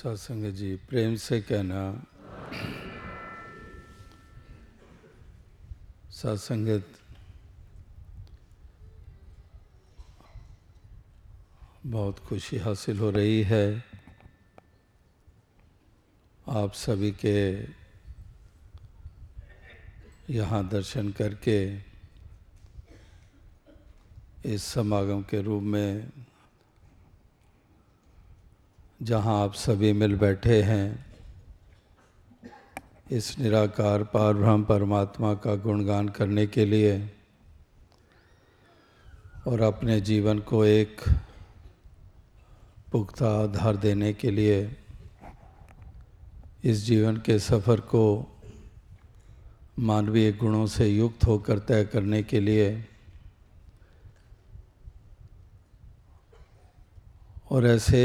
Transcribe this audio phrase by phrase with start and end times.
[0.00, 1.80] सत्संग जी, प्रेम से कहना।
[6.10, 6.86] सत्संगत
[11.86, 13.84] बहुत खुशी हासिल हो रही है।
[16.48, 17.60] आप सभी के
[20.32, 21.60] यहाँ दर्शन करके
[24.44, 26.08] इस समागम के रूप में
[29.02, 31.06] जहाँ आप सभी मिल बैठे हैं,
[33.10, 37.10] इस निराकार पार ब्रह्म परमात्मा का गुणगान करने के लिए
[39.46, 41.00] और अपने जीवन को एक
[42.92, 44.76] पुख्ता आधार देने के लिए
[46.64, 48.04] इस जीवन के सफ़र को
[49.78, 52.84] मानवीय गुणों से युक्त होकर तय करने के लिए
[57.50, 58.02] और ऐसे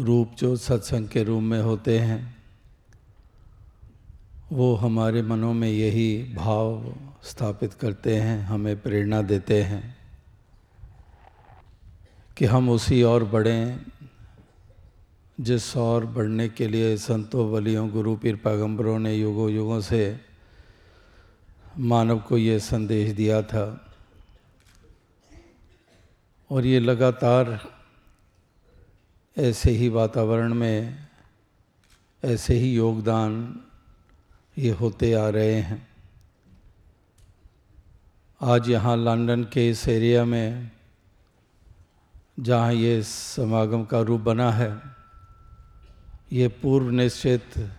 [0.00, 2.36] रूप जो सत्संग के रूप में होते हैं,
[4.52, 9.96] वो हमारे मनों में यही भाव स्थापित करते हैं, हमें प्रेरणा देते हैं
[12.36, 13.80] कि हम उसी और बढ़ें,
[15.40, 20.20] जिस और बढ़ने के लिए संतों वलियों गुरु, पीर, पैगंबरों ने युगों युगों से
[21.78, 23.94] मानव को ये संदेश दिया था।
[26.50, 27.75] और ये लगातार
[29.38, 31.08] ऐसे ही वातावरण में,
[32.24, 33.60] ऐसे ही योगदान
[34.58, 35.88] ये होते आ रहे हैं।
[38.42, 40.70] आज यहाँ लंदन के इस एरिया में,
[42.40, 44.82] जहाँ ये समागम का रूप बना है,
[46.32, 47.70] ये पूर्व निश्चित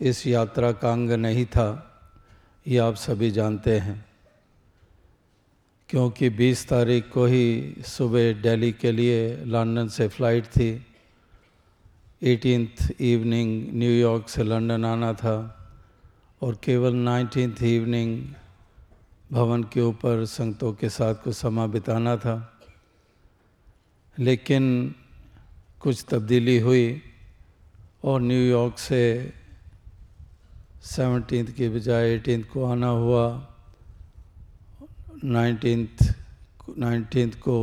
[0.00, 2.00] इस यात्रा का अंग नहीं था,
[2.66, 4.04] ये आप सभी जानते हैं।
[5.88, 10.86] क्योंकि 20 तारीख को ही सुबह दिल्ली के लिए लंदन से फ़्लाइट थी।
[12.22, 15.36] एटीनथ इवनिंग न्यूयॉर्क से लंदन आना था
[16.42, 18.12] और केवल नाइनटीन इवनिंग
[19.32, 22.36] भवन के ऊपर संगतों के साथ कुछ समा बिताना था।
[24.18, 24.94] लेकिन
[25.80, 27.02] कुछ तब्दीली हुई
[28.04, 29.32] और न्यूयॉर्क से
[30.82, 33.46] सेवनटीन के बजाय एटीन को आना हुआ।
[35.24, 35.88] नाइनटीन
[36.78, 37.54] नाइनटीन को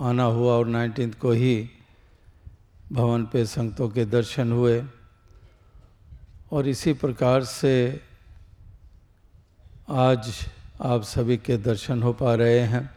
[0.00, 1.70] आना हुआ और नाइनटीन को ही
[2.92, 4.84] भवन पे संगतों के दर्शन हुए
[6.52, 8.00] और इसी प्रकार से
[9.90, 10.46] आज
[10.82, 12.90] आप सभी के दर्शन हो पा रहे हैं।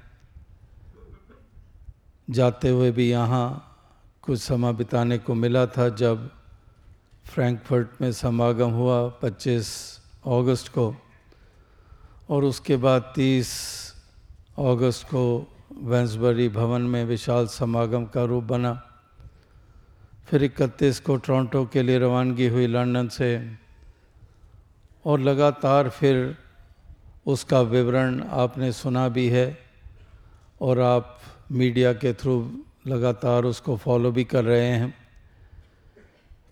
[2.30, 3.78] जाते हुए भी यहाँ
[4.22, 6.30] कुछ समय बिताने को मिला था जब
[7.26, 9.68] फ्रैंकफर्ट में समागम हुआ 25
[10.26, 10.96] अगस्त को
[12.30, 13.48] और उसके बाद 30
[14.58, 18.93] अगस्त को वेंसबरी भवन में विशाल समागम का रूप बना।
[20.28, 23.30] फिर इकतीस को टोरंटो के लिए रवानगी हुई लंदन से,
[25.06, 26.36] और लगातार फिर
[27.26, 29.58] उसका विवरण आपने सुना भी है,
[30.62, 31.20] और आप
[31.52, 32.36] मीडिया के थ्रू
[32.88, 34.94] लगातार उसको फॉलो भी कर रहे हैं,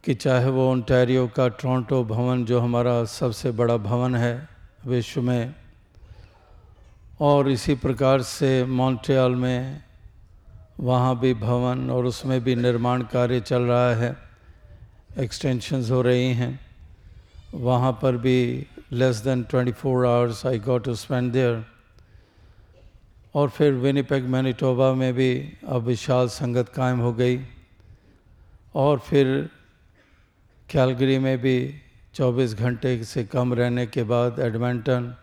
[0.03, 4.47] कि चाहे वो ओंटारियो का टोरंटो भवन जो हमारा सबसे बड़ा भवन है
[4.85, 5.55] विश्व में,
[7.21, 9.83] और इसी प्रकार से मॉन्ट्रियल में
[10.79, 14.17] वहाँ भी भवन और उसमें भी निर्माण कार्य चल रहा है
[15.19, 16.59] एक्सटेंशंस हो रही हैं।
[17.53, 21.65] वहाँ पर भी less than 24 four hours I got to spend there
[23.35, 27.39] और फिर विनीपेग मैनिटोबा में भी अब विशाल संगत कायम हो गई।
[28.75, 29.49] और फिर
[30.69, 31.75] कैलगरी में भी
[32.15, 35.15] 24 घंटे से कम रहने के बाद एडमेंटन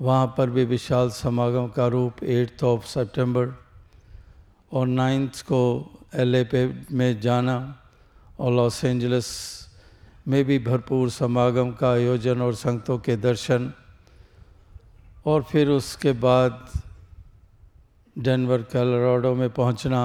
[0.00, 3.65] वहाँ पर भी विशाल समागम का रूप एट्थ ऑफ़ सितंबर
[4.76, 5.60] और नाइन्थ को
[6.14, 6.60] एलए पे
[6.92, 7.56] में जाना
[8.40, 9.26] और लॉस एंजलिस
[10.28, 13.72] में भी भरपूर समागम का आयोजन और संगतों के दर्शन।
[15.26, 16.68] और फिर उसके बाद
[18.18, 20.02] डेनवर कैलोराडो में पहुँचना।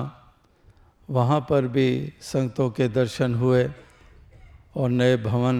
[1.09, 3.69] वहाँ पर भी संगतों के दर्शन हुए
[4.75, 5.57] और नए भवन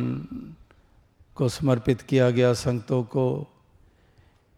[1.35, 3.25] को समर्पित किया गया संगतों को।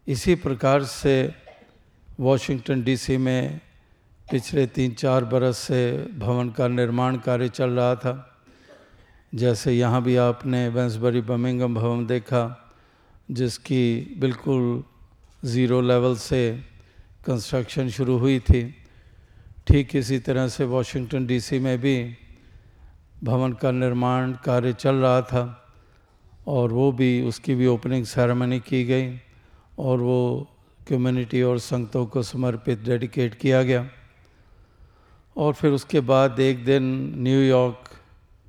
[0.06, 1.34] इसी प्रकार से
[2.20, 3.60] वॉशिंगटन डीसी में
[4.26, 5.80] पिछले तीन चार बरस से
[6.18, 8.14] भवन का निर्माण कार्य चल रहा था।
[9.32, 12.42] जैसे यहाँ भी आपने वेंसबरी बमिंगम भवन देखा,
[13.30, 14.82] जिसकी बिल्कुल
[15.42, 16.40] ज़ीरो लेवल से
[17.26, 18.62] कंस्ट्रक्शन शुरू हुई थी।
[19.66, 21.96] ठीक इसी तरह से वॉशिंगटन डीसी में भी
[23.24, 25.44] भवन का निर्माण कार्य चल रहा था
[26.46, 29.08] और वो भी उसकी भी ओपनिंग सेरेमनी की गई
[29.78, 30.20] और वो
[30.88, 33.86] कम्युनिटी और संगतों को समर्पित डेडिकेट किया गया।
[35.36, 36.82] और फिर उसके बाद एक दिन
[37.22, 37.90] न्यूयॉर्क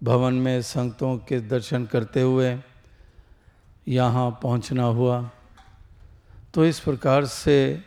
[0.03, 2.57] भवन में संगतों के दर्शन करते हुए
[3.87, 5.29] यहाँ पहुँचना हुआ।
[6.53, 7.81] तो इस प्रकार से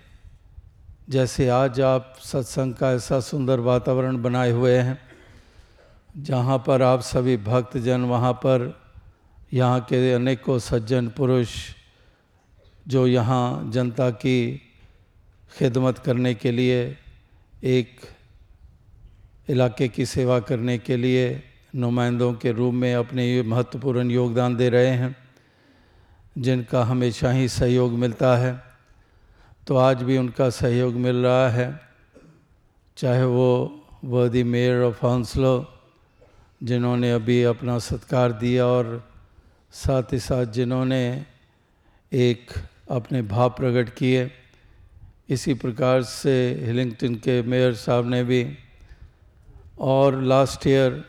[1.11, 4.99] जैसे आज आप सत्संग का ऐसा सुंदर वातावरण बनाए हुए हैं,
[6.17, 8.81] जहाँ पर आप सभी भक्तजन वहाँ पर
[9.53, 11.49] यहाँ के अनेकों सज्जन पुरुष
[12.89, 14.63] जो यहाँ जनता की
[15.59, 16.97] खिदमत करने के लिए
[17.65, 18.01] एक
[19.49, 21.43] इलाके की सेवा करने के लिए
[21.75, 25.17] नुमाइंदों के रूप में अपने महत्वपूर्ण योगदान दे रहे हैं,
[26.39, 28.53] जिनका हमेशा ही सहयोग मिलता है।
[29.67, 31.81] तो आज भी उनका सहयोग मिल रहा है,
[32.97, 33.51] चाहे वो
[34.05, 35.55] वर्दी मेयर ऑफ़ हंसलो
[36.63, 38.87] जिन्होंने अभी अपना सत्कार दिया और
[39.73, 41.03] साथ ही साथ जिन्होंने
[42.13, 42.51] एक
[42.91, 44.31] अपने भाव प्रकट किए।
[45.29, 48.43] इसी प्रकार से हिलिंगटन के मेयर साहब ने भी
[49.79, 51.03] और लास्ट ईयर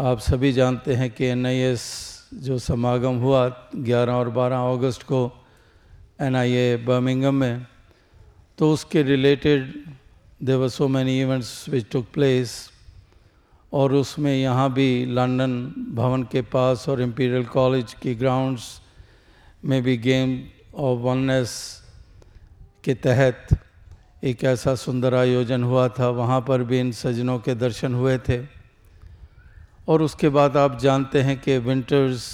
[0.00, 1.82] आप सभी जानते हैं कि एनआईएस
[2.42, 3.40] जो समागम हुआ
[3.76, 5.20] 11 और 12 अगस्त को
[6.20, 7.66] एन आई ए बर्मिंगम में
[8.58, 9.72] तो उसके related
[10.42, 12.54] there were so many events which took place
[13.72, 15.60] और उसमें यहाँ भी लंदन
[15.94, 18.68] भवन के पास और इम्पीरियल कॉलेज की ग्राउंड्स
[19.64, 20.40] में भी गेम
[20.76, 21.56] ऑफ़ वननेस
[22.84, 23.58] के तहत
[24.24, 28.40] एक ऐसा सुंदर आयोजन हुआ था, वहाँ पर भी इन सजनों के दर्शन हुए थे।
[29.88, 32.24] और उसके बाद आप जानते हैं कि winters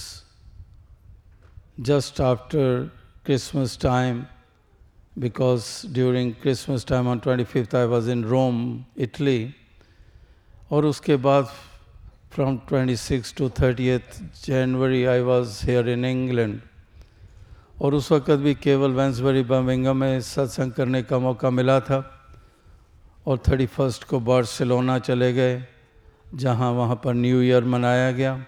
[1.81, 2.91] just after
[3.25, 4.25] Christmas time
[5.19, 5.65] because
[5.95, 9.55] during Christmas time on twenty fifth I was in Rome Italy
[10.71, 11.45] और उसके बाद
[12.33, 13.99] from twenty six to thirty
[14.45, 16.61] January I was here in England
[17.81, 21.99] और उस वक़्त भी केवल वेंसबरी बर्मिंगम में सत्संग करने का मौका मिला था
[23.27, 25.65] और थर्टी फ़र्स्ट को बार्सिलोना चले गए,
[26.35, 28.45] जहाँ वहाँ पर न्यू ईयर मनाया गया।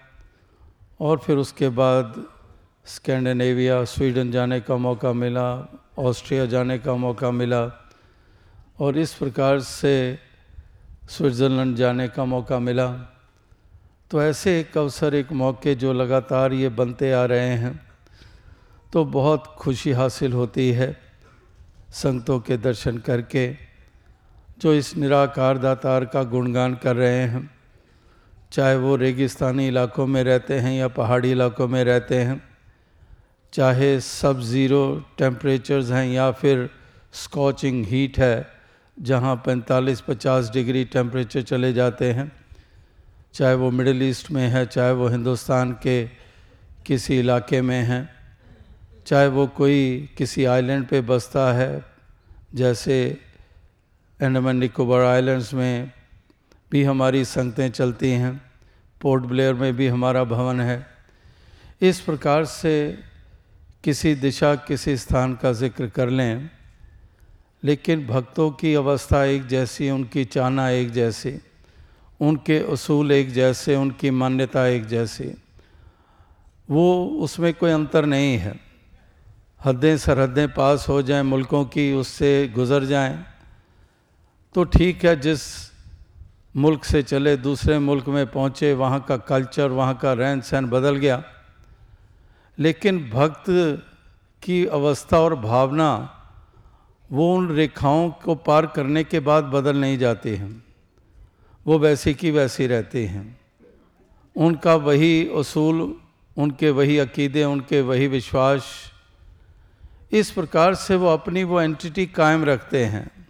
[0.99, 2.23] और फिर उसके बाद
[2.85, 5.47] स्कैंडिनेविया, स्वीडन जाने का मौका मिला,
[5.99, 7.63] ऑस्ट्रिया जाने का मौका मिला
[8.79, 10.19] और इस प्रकार से
[11.09, 12.87] स्विट्ज़रलैंड जाने का मौका मिला।
[14.11, 17.92] तो ऐसे एक अवसर, एक मौके जो लगातार ये बनते आ रहे हैं।
[18.93, 20.95] तो बहुत खुशी हासिल होती है
[21.91, 23.55] संगतों के दर्शन करके,
[24.61, 27.49] जो इस निराकार दातार का गुणगान कर रहे हैं।
[28.51, 32.41] चाहे वो रेगिस्तानी इलाकों में रहते हैं या पहाड़ी इलाकों में रहते हैं,
[33.53, 36.69] चाहे सब ज़ीरो टेम्परेचर्स हैं या फिर
[37.13, 38.47] स्कॉचिंग हीट है,
[38.97, 42.31] जहाँ 45-50 डिग्री टेम्परेचर चले जाते हैं,
[43.33, 46.05] चाहे वो मिडिल ईस्ट में है, चाहे वो हिंदुस्तान के
[46.85, 48.12] किसी इलाके में हैं
[49.05, 51.83] चाहे वो कोई किसी आइलैंड पे बसता है,
[52.55, 52.95] जैसे
[54.19, 55.91] अंडमान निकोबार आइलैंड्स में
[56.71, 58.33] भी हमारी संगतें चलती हैं
[59.01, 60.85] पोर्ट ब्लेयर में भी हमारा भवन है।
[61.81, 62.97] इस प्रकार से
[63.83, 66.49] किसी दिशा, किसी स्थान का ज़िक्र कर लें,
[67.63, 71.37] लेकिन भक्तों की अवस्था एक जैसी, उनकी चाहना एक जैसी,
[72.19, 75.33] उनके असूल एक जैसे, उनकी मान्यता एक जैसी,
[76.69, 78.62] वो उसमें कोई अंतर नहीं है।
[79.65, 83.25] हदें सरहदें पास हो जाएँ, मुल्कों की उससे गुज़र जाएँ।
[84.55, 85.41] तो ठीक है, जिस
[86.55, 90.95] मुल्क से चले, दूसरे मुल्क में पहुँचे, वहाँ का कल्चर, वहाँ का रहन सहन बदल
[90.95, 91.23] गया।
[92.59, 93.45] लेकिन भक्त
[94.43, 96.19] की अवस्था और भावना,
[97.11, 100.63] वो उन रेखाओं को पार करने के बाद बदल नहीं जाती हैं।
[101.67, 103.39] वो वैसी की वैसी रहती हैं।
[104.35, 105.95] उनका वही असूल
[106.37, 108.92] उनके वही अकीदे, उनके वही विश्वास
[110.13, 113.27] इस प्रकार से वो अपनी वो एंटिटी कायम रखते हैं।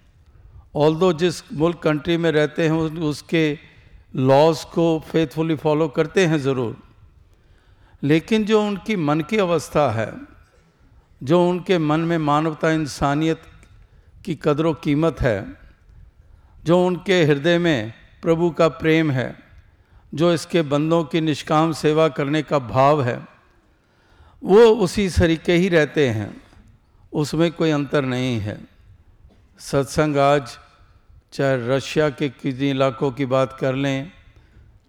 [0.76, 2.72] ऑल दो जिस मुल्क कंट्री में रहते हैं
[3.02, 3.60] उसके
[4.16, 6.78] लॉज को फेथफुली फॉलो करते हैं ज़रूर।
[8.04, 10.14] लेकिन जो उनकी मन की अवस्था है,
[11.24, 13.42] जो उनके मन में मानवता इंसानियत
[14.26, 15.58] की कदर कीमत है,
[16.64, 19.36] जो उनके हृदय में प्रभु का प्रेम है,
[20.14, 23.28] जो इसके बंदों की निष्काम सेवा करने का भाव है,
[24.44, 26.43] वो उसी तरीके ही रहते हैं।
[27.14, 28.62] उसमें कोई अंतर नहीं है।
[29.60, 30.58] सत्संग आज
[31.34, 34.12] चाहे रशिया के किसी इलाकों की बात कर लें,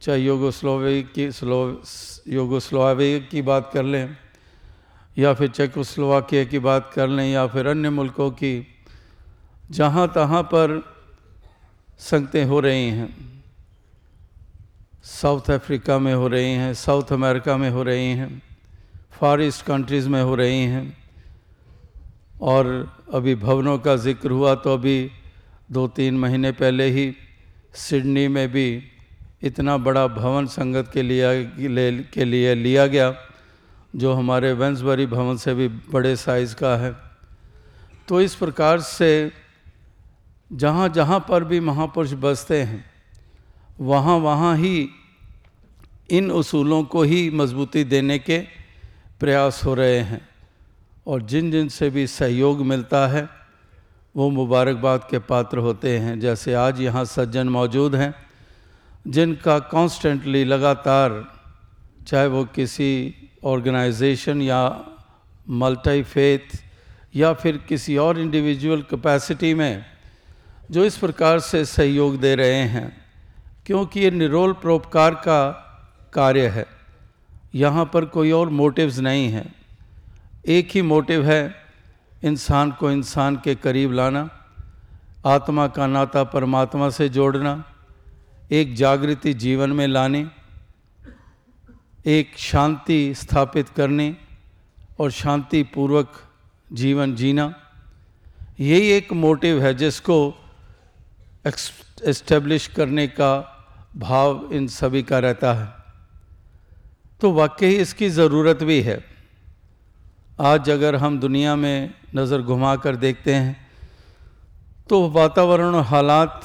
[0.02, 1.83] चाहे योगोस्लोवे की, स्लो,
[2.28, 4.16] योगोस्लोवे की बात कर लें,
[5.19, 8.66] या फिर चेकोस्लोवाकिया की बात कर लें, या फिर अन्य मुल्कों की,
[9.71, 10.83] जहाँ तहाँ पर
[11.99, 13.43] संगतें हो रही हैं।
[15.04, 18.43] साउथ अफ्रीका में हो रही हैं, साउथ अमेरिका में हो रही हैं,
[19.12, 21.03] फार ईस्ट कंट्रीज़ में हो रही हैं।
[22.44, 22.66] और
[23.14, 25.10] अभी भवनों का ज़िक्र हुआ तो अभी
[25.72, 27.14] दो तीन महीने पहले ही
[27.74, 28.66] सिडनी में भी
[29.42, 33.14] इतना बड़ा भवन संगत के लिए ले, के लिए लिया गया
[33.96, 36.92] जो हमारे वेंसबरी भवन से भी बड़े साइज़ का है।
[38.08, 39.32] तो इस प्रकार से
[40.52, 42.84] जहाँ जहाँ पर भी महापुरुष बसते हैं
[43.80, 44.88] वहाँ वहाँ ही
[46.10, 48.38] इन उसूलों को ही मजबूती देने के
[49.20, 50.20] प्रयास हो रहे हैं।
[51.06, 53.28] और जिन जिन से भी सहयोग मिलता है,
[54.16, 58.14] वो मुबारकबाद के पात्र होते हैं। जैसे आज यहाँ सज्जन मौजूद हैं,
[59.08, 61.25] जिनका कॉन्स्टेंटली लगातार,
[62.06, 64.84] चाहे वो किसी ऑर्गेनाइजेशन या
[65.49, 66.62] मल्टी फेथ
[67.16, 69.84] या फिर किसी और इंडिविजुअल कैपेसिटी में,
[70.70, 73.04] जो इस प्रकार से सहयोग दे रहे हैं,
[73.66, 75.50] क्योंकि ये निरोल परोपकार का
[76.12, 76.66] कार्य है।
[77.54, 79.63] यहाँ पर कोई और मोटिव्स नहीं हैं।
[80.46, 81.54] एक ही मोटिव है,
[82.24, 84.28] इंसान को इंसान के करीब लाना,
[85.26, 87.64] आत्मा का नाता परमात्मा से जोड़ना,
[88.52, 90.26] एक जागृति जीवन में लाने,
[92.06, 94.16] एक शांति स्थापित करने
[95.00, 96.12] और शांति पूर्वक
[96.72, 97.54] जीवन जीना।
[98.60, 100.34] यही एक मोटिव है जिसको
[101.46, 103.32] एस्टेब्लिश करने का
[103.96, 105.72] भाव इन सभी का रहता है।
[107.20, 109.13] तो वाकई इसकी ज़रूरत भी है।
[110.34, 113.54] आज अगर हम दुनिया में नज़र घुमा कर देखते हैं
[114.88, 116.40] तो वातावरण हालात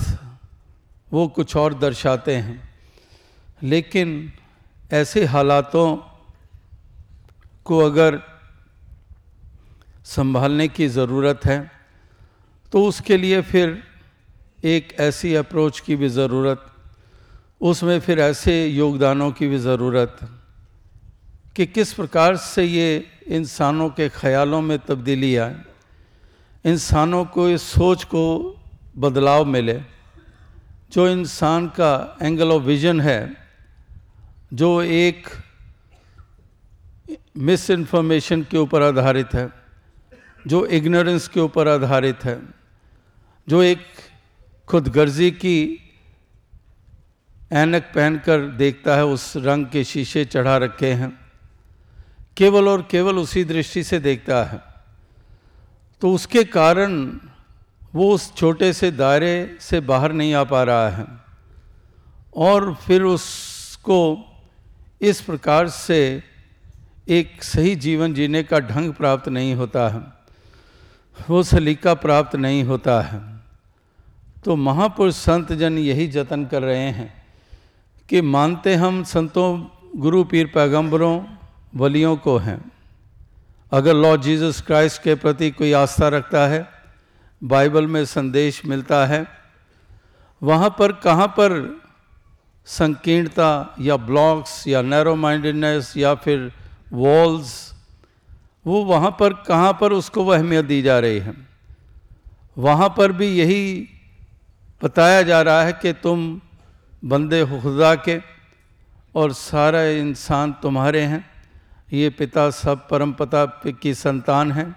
[1.12, 2.69] वो कुछ और दर्शाते हैं।
[3.63, 4.31] लेकिन
[4.93, 5.98] ऐसे हालातों
[7.65, 8.19] को अगर
[10.05, 11.60] संभालने की ज़रूरत है
[12.74, 13.77] तो उसके लिए फिर
[14.65, 16.65] एक ऐसी अप्रोच की भी ज़रूरत,
[17.62, 20.17] उसमें फिर ऐसे योगदानों की भी ज़रूरत।
[21.56, 25.56] कि किस प्रकार से ये इंसानों के ख्यालों में तब्दीली आए,
[26.65, 28.56] इंसानों को इस सोच को
[28.98, 29.82] बदलाव मिले।
[30.91, 33.36] जो इंसान का एंगल ऑफ़ विजन है,
[34.53, 35.27] जो एक
[37.38, 39.50] मिस इन्फॉर्मेशन के ऊपर आधारित है,
[40.48, 42.41] जो इग्नोरेंस के ऊपर आधारित है,
[43.48, 43.86] जो एक
[44.68, 45.86] खुदगर्जी की
[47.51, 51.29] ऐनक पहनकर देखता है, उस रंग के शीशे चढ़ा रखे हैं
[52.39, 54.62] केवल और केवल उसी दृष्टि से देखता है।
[56.01, 56.96] तो उसके कारण
[57.93, 61.05] वो उस छोटे से दायरे से बाहर नहीं आ पा रहा है
[62.38, 64.00] और फिर उसको
[65.01, 66.00] इस प्रकार से
[67.10, 70.01] एक सही जीवन जीने का ढंग प्राप्त नहीं होता है,
[71.29, 73.19] वो सलीका प्राप्त नहीं होता है।
[74.46, 77.12] तो महापुरुष संत जन यही जतन कर रहे हैं
[78.10, 79.50] कि मानते हम संतों,
[79.96, 81.15] गुरु, पीर, पैगंबरों
[81.76, 82.72] वलियों को हैं।
[83.72, 86.70] अगर लॉर्ड जीसस क्राइस्ट के प्रति कोई आस्था रखता है,
[87.44, 89.28] बाइबल में संदेश मिलता है,
[90.44, 91.82] वहाँ पर कहाँ पर
[92.66, 96.52] संकीर्णता या ब्लॉक्स या नैरो माइंडेडनेस या फिर
[96.94, 97.74] वॉल्स
[98.68, 101.34] वो वहाँ पर कहाँ पर उसको वह अहमियत दी जा रही है।
[102.58, 103.90] वहाँ पर भी यही
[104.84, 106.42] बताया जा रहा है कि तुम
[107.06, 108.20] बंदे खुदा के
[109.16, 111.38] और सारा इंसान तुम्हारे हैं।
[111.93, 113.46] ये पिता सब परम पिता
[113.81, 114.75] की संतान हैं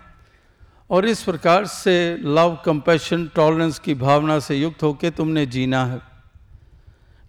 [0.91, 6.01] और इस प्रकार से लव कंपैशन टॉलरेंस की भावना से युक्त होकर तुमने जीना है।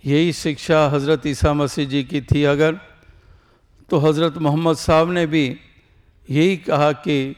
[0.06, 2.80] यही शिक्षा हज़रत ईसा मसीह जी की थी अगर
[3.90, 5.46] तो हज़रत मोहम्मद साहब ने भी
[6.30, 7.36] यही कहा कि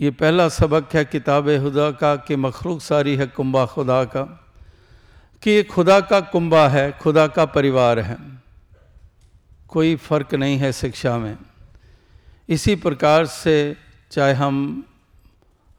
[0.00, 4.22] ये पहला सबक है किताब खुदा का कि मखलूक सारी है कुंबा खुदा का,
[5.42, 8.39] कि ये खुदा का कुंबा है, खुदा का परिवार है।
[9.70, 11.36] कोई फ़र्क नहीं है शिक्षा में।
[12.48, 13.76] इसी प्रकार से
[14.12, 14.84] चाहे हम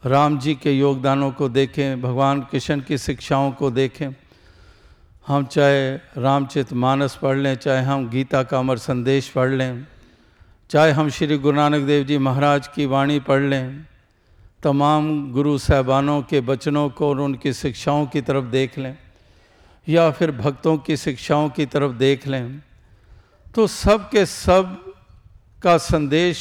[0.03, 4.15] राम जी के योगदानों को देखें, भगवान कृष्ण की शिक्षाओं को देखें,
[5.27, 9.85] हम चाहे रामचित मानस पढ़ लें, चाहे हम गीता का अमर संदेश पढ़ लें,
[10.69, 13.85] चाहे हम श्री गुरु नानक देव जी महाराज की वाणी पढ़ लें,
[14.63, 18.95] तमाम गुरु साहबानों के बचनों को और उनकी शिक्षाओं की तरफ़ देख लें
[19.87, 22.61] या फिर भक्तों की शिक्षाओं की तरफ़ देख लें
[23.55, 24.93] तो सब के सब
[25.63, 26.37] का संदेश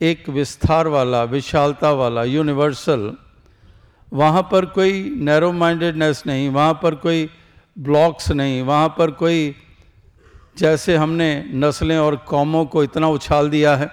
[0.00, 3.12] एक विस्तार वाला, विशालता वाला यूनिवर्सल
[4.12, 7.28] वहाँ पर कोई नैरो माइंडेडनेस नहीं, वहाँ पर कोई
[7.78, 9.54] ब्लॉक्स नहीं, वहाँ पर कोई
[10.58, 13.90] जैसे हमने नस्लें और कौमों को इतना उछाल दिया है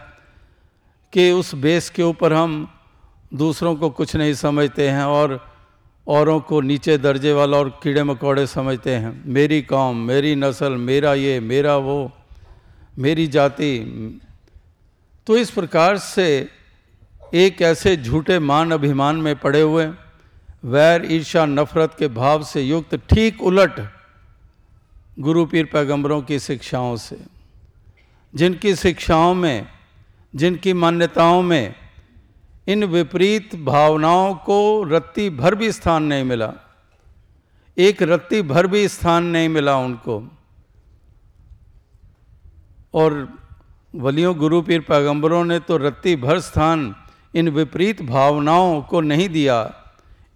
[1.13, 2.67] कि उस बेस के ऊपर हम
[3.33, 5.39] दूसरों को कुछ नहीं समझते हैं और
[6.07, 11.13] औरों को नीचे दर्जे वाला और कीड़े मकोड़े समझते हैं। मेरी कौम, मेरी नस्ल, मेरा
[11.13, 12.11] ये, मेरा वो।
[12.99, 13.71] मेरी जाति।
[15.27, 16.49] तो इस प्रकार से
[17.33, 19.85] एक ऐसे झूठे मान अभिमान में पड़े हुए,
[20.63, 23.79] वैर ईर्षा नफरत के भाव से युक्त ठीक उलट
[25.19, 27.17] गुरु पीर पैगंबरों की शिक्षाओं से,
[28.35, 29.67] जिनकी शिक्षाओं में,
[30.35, 31.75] जिनकी मान्यताओं में
[32.67, 36.53] इन विपरीत भावनाओं को रत्ती भर भी स्थान नहीं मिला।
[37.77, 40.21] एक रत्ती भर भी स्थान नहीं मिला उनको।
[42.93, 43.37] और
[43.95, 46.95] वलियों, गुरु, पीर, पैगंबरों ने तो रत्ती भर स्थान
[47.35, 49.73] इन विपरीत भावनाओं को नहीं दिया,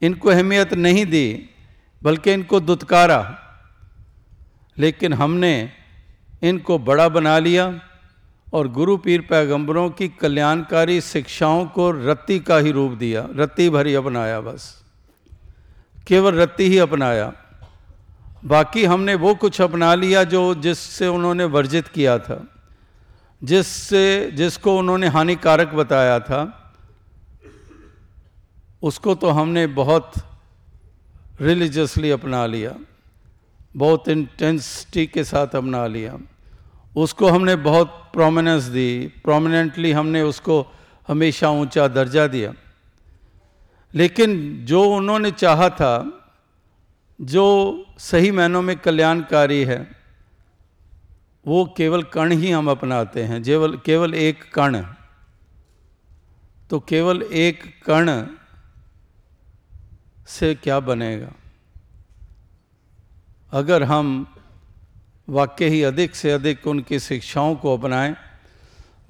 [0.02, 1.50] इनको अहमियत नहीं दी,
[2.04, 3.40] बल्कि इनको दुत्कारा।
[4.78, 5.72] लेकिन हमने
[6.44, 7.80] इनको बड़ा बना लिया
[8.54, 13.88] और गुरु, पीर, पैगंबरों की कल्याणकारी शिक्षाओं को रत्ती का ही रूप दिया, रत्ती भर
[13.88, 14.84] ही अपनाया बस।
[16.08, 17.34] केवल रत्ती ही अपनाया।
[18.46, 22.48] बाकी हमने वो कुछ अपना लिया जो जिससे उन्होंने वर्जित किया था,
[23.44, 26.74] जिससे, जिसको उन्होंने हानिकारक बताया था,
[28.84, 30.12] उसको तो हमने बहुत
[31.42, 32.76] रिलीजियसली अपना लिया,
[33.76, 36.18] बहुत इंटेंसिटी के साथ अपना लिया।
[36.96, 40.68] उसको हमने बहुत प्रोमिनेंस दी प्रोमिनेंटली हमने उसको
[41.08, 42.54] हमेशा ऊँचा दर्जा दिया।
[43.96, 46.22] लेकिन जो उन्होंने चाहा था
[47.22, 49.96] जो सही मायनों में कल्याणकारी है,
[51.48, 54.82] वो केवल कण ही हम अपनाते हैं। केवल केवल एक कण।
[56.70, 58.28] तो केवल एक कण
[60.28, 61.32] से क्या बनेगा?
[63.52, 64.36] अगर हम
[65.30, 68.16] वाक्य ही अधिक से अधिक उनकी शिक्षाओं को अपनाएँ,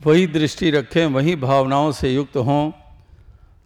[0.05, 2.71] वही दृष्टि रखें, वही भावनाओं से युक्त हों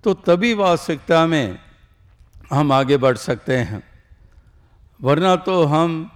[0.04, 1.60] तो तभी वास्तविकता में
[2.52, 3.89] हम आगे बढ़ सकते हैं।
[5.00, 6.12] वरना तो हम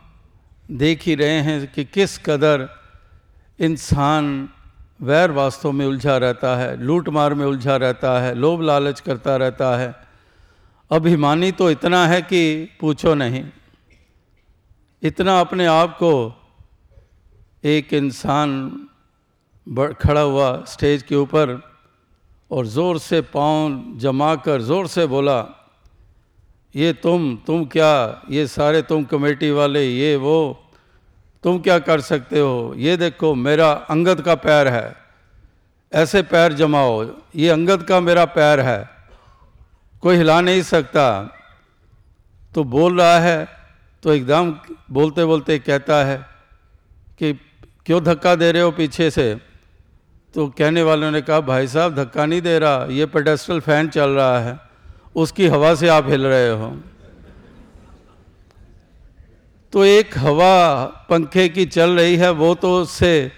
[0.72, 2.68] देख ही रहे हैं कि किस कदर
[3.60, 4.50] इंसान
[5.02, 9.36] वैर वास्तव में उलझा रहता है लूट मार में उलझा रहता है, लोभ लालच करता
[9.36, 9.94] रहता है।
[10.92, 13.44] अभिमानी तो इतना है कि पूछो नहीं।
[15.04, 16.14] इतना अपने आप को
[17.64, 18.88] एक इंसान
[20.02, 21.60] खड़ा हुआ स्टेज के ऊपर
[22.52, 25.42] और ज़ोर से पाँव जमा कर, ज़ोर से बोला
[26.76, 30.64] ये तुम तुम क्या, ये सारे तुम कमेटी वाले, ये वो,
[31.44, 32.74] तुम क्या कर सकते हो?
[32.78, 34.96] ये देखो, मेरा अंगद का पैर है।
[35.94, 37.06] ऐसे पैर जमाओ,
[37.36, 38.90] ये अंगद का मेरा पैर है।
[40.02, 41.06] कोई हिला नहीं सकता।
[42.56, 43.48] तो बोल रहा है
[44.04, 44.56] तो एकदम
[44.92, 46.18] बोलते बोलते कहता है
[47.20, 47.34] कि,
[47.86, 49.38] क्यों धक्का दे रहे हो पीछे से?
[50.34, 54.10] तो कहने वालों ने कहा, भाई साहब, धक्का नहीं दे रहा, ये पेडेस्ट्रल फ़ैन चल
[54.10, 54.60] रहा है।
[55.16, 56.70] उसकी हवा से आप हिल रहे हो।
[59.74, 63.32] तो एक हवा पंखे की चल रही है, वो तो उससे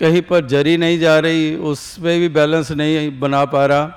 [0.00, 3.94] कहीं पर जरी नहीं जा रही, उसमें भी बैलेंस नहीं बना पा रहा।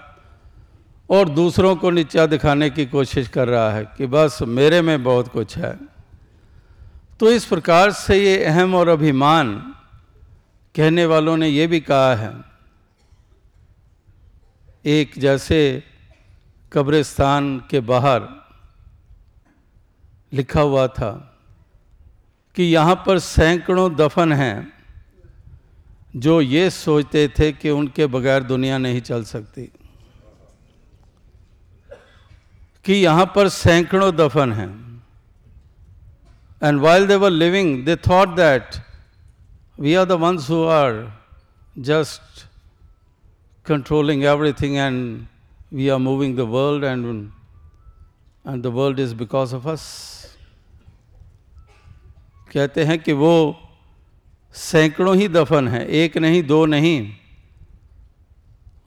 [1.09, 5.27] और दूसरों को नीचा दिखाने की कोशिश कर रहा है कि बस मेरे में बहुत
[5.27, 5.77] कुछ है।
[7.19, 9.53] तो इस प्रकार से ये अहम और अभिमान
[10.75, 12.33] कहने वालों ने ये भी कहा है,
[14.85, 15.83] एक जैसे
[16.73, 18.27] कब्रिस्तान के बाहर
[20.33, 21.39] लिखा हुआ था
[22.55, 24.73] कि यहाँ पर सैकड़ों दफन हैं
[26.15, 29.71] जो ये सोचते थे कि उनके बगैर दुनिया नहीं चल सकती।
[32.85, 35.03] कि यहाँ पर सैकड़ों दफन हैं।
[36.63, 38.69] And while they were living they thought that
[39.79, 41.11] we are the ones who are
[41.81, 42.21] just
[43.63, 45.27] controlling everything and
[45.71, 47.31] we are moving the world and,
[48.45, 50.27] and the world is because of us.
[52.51, 53.55] कहते हैं कि वो
[54.55, 57.11] सैकड़ों ही दफन हैं एक नहीं दो नहीं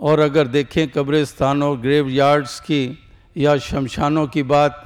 [0.01, 2.83] और अगर देखें कब्रिस्तानों ग्रेव यार्ड्स की
[3.37, 4.85] या शमशानों की बात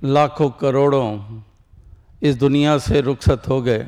[0.00, 1.42] लाखों करोड़ों
[2.22, 3.86] इस दुनिया से रुखसत हो गए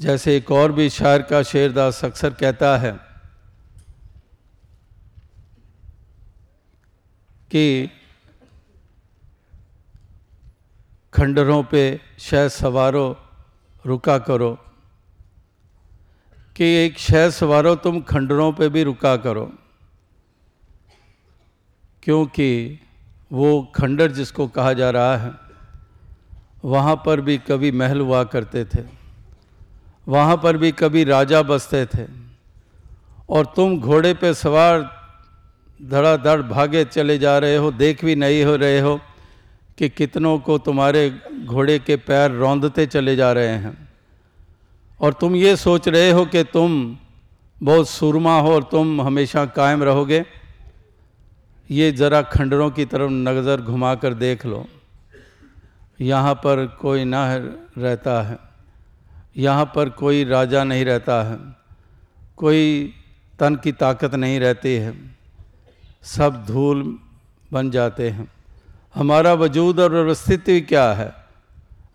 [0.00, 2.98] जैसे एक और भी शायर का शेरदास अक्सर कहता है
[7.52, 7.90] कि
[11.14, 13.22] खंडरों पे शह सवारो,
[13.86, 14.58] रुका करो।
[16.56, 19.52] कि एक शह सवारो तुम खंडरों पे भी रुका करो।
[22.02, 22.80] क्योंकि
[23.32, 25.32] वो खंडर जिसको कहा जा रहा है,
[26.64, 28.82] वहाँ पर भी कभी महल हुआ करते थे।
[30.08, 32.06] वहाँ पर भी कभी राजा बसते थे।
[33.28, 35.01] और तुम घोड़े पे सवार
[35.82, 39.00] धड़ाधड़ भागे चले जा रहे हो, देख भी नहीं हो रहे हो
[39.78, 41.08] कि कितनों को तुम्हारे
[41.44, 43.76] घोड़े के पैर रौंदते चले जा रहे हैं।
[45.00, 46.96] और तुम ये सोच रहे हो कि तुम
[47.58, 50.24] बहुत सुरमा हो और तुम हमेशा कायम रहोगे,
[51.70, 54.64] ये ज़रा खंडरों की तरफ़ नज़र घुमा कर देख लो।
[56.00, 57.24] यहाँ पर कोई ना
[57.78, 58.38] रहता है,
[59.36, 61.38] यहाँ पर कोई राजा नहीं रहता है,
[62.36, 62.94] कोई
[63.38, 64.94] तन की ताकत नहीं रहती है।
[66.02, 66.98] सब धूल
[67.52, 68.28] बन जाते हैं।
[68.94, 71.14] हमारा वजूद और अस्तित्व क्या है?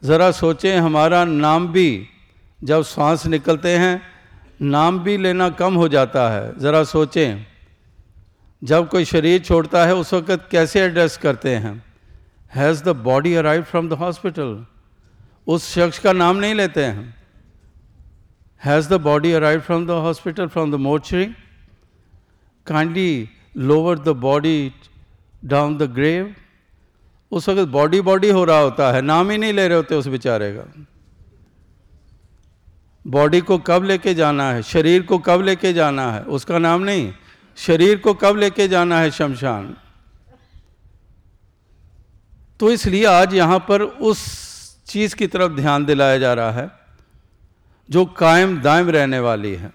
[0.03, 2.07] ज़रा सोचें, हमारा नाम भी
[2.63, 4.01] जब सांस निकलते हैं,
[4.61, 7.45] नाम भी लेना कम हो जाता है। ज़रा सोचें,
[8.63, 11.83] जब कोई शरीर छोड़ता है, उस वक़्त कैसे एड्रेस करते हैं?
[12.55, 14.65] Has the body arrive from the hospital
[15.47, 17.15] उस शख्स का नाम नहीं लेते हैं।
[18.61, 21.25] Has the body arrive from the hospital from the mortuary
[22.67, 24.71] kindly lower the body
[25.45, 26.35] down the grave
[27.31, 30.07] उस वक्त बॉडी बॉडी हो रहा होता है, नाम ही नहीं ले रहे होते उस
[30.07, 30.85] बेचारे का।
[33.05, 34.61] बॉडी को कब लेके जाना है?
[34.63, 36.23] शरीर को कब लेके जाना है?
[36.23, 37.11] उसका नाम नहीं,
[37.57, 39.75] शरीर को कब लेके जाना है शमशान?
[42.59, 44.25] तो इसलिए आज यहाँ पर उस
[44.85, 46.69] चीज़ की तरफ़ ध्यान दिलाया जा रहा है,
[47.89, 49.71] जो कायम दायम रहने वाली है।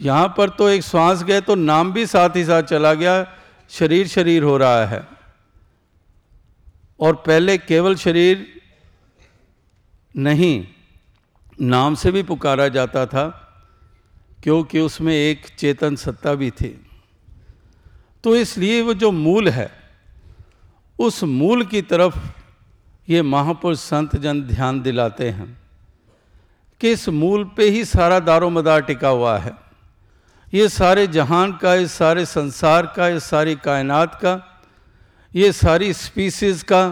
[0.00, 3.26] यहाँ पर तो एक श्वास गए तो नाम भी साथ ही साथ चला गया,
[3.70, 5.06] शरीर शरीर हो रहा है।
[7.00, 8.46] और पहले केवल शरीर
[10.14, 10.66] नहीं,
[11.60, 13.28] नाम से भी पुकारा जाता था,
[14.42, 16.68] क्योंकि उसमें एक चेतन सत्ता भी थी।
[18.24, 19.70] तो इसलिए वो जो मूल है,
[20.98, 22.18] उस मूल की तरफ़
[23.08, 25.56] ये महापुरुष संत जन ध्यान दिलाते हैं
[26.80, 29.52] कि इस मूल पे ही सारा दारो मदार टिका हुआ है।
[30.52, 34.32] ये सारे जहान का इस सारे संसार का इस सारी कायनात का,
[35.34, 36.82] ये सारी स्पीसीज का,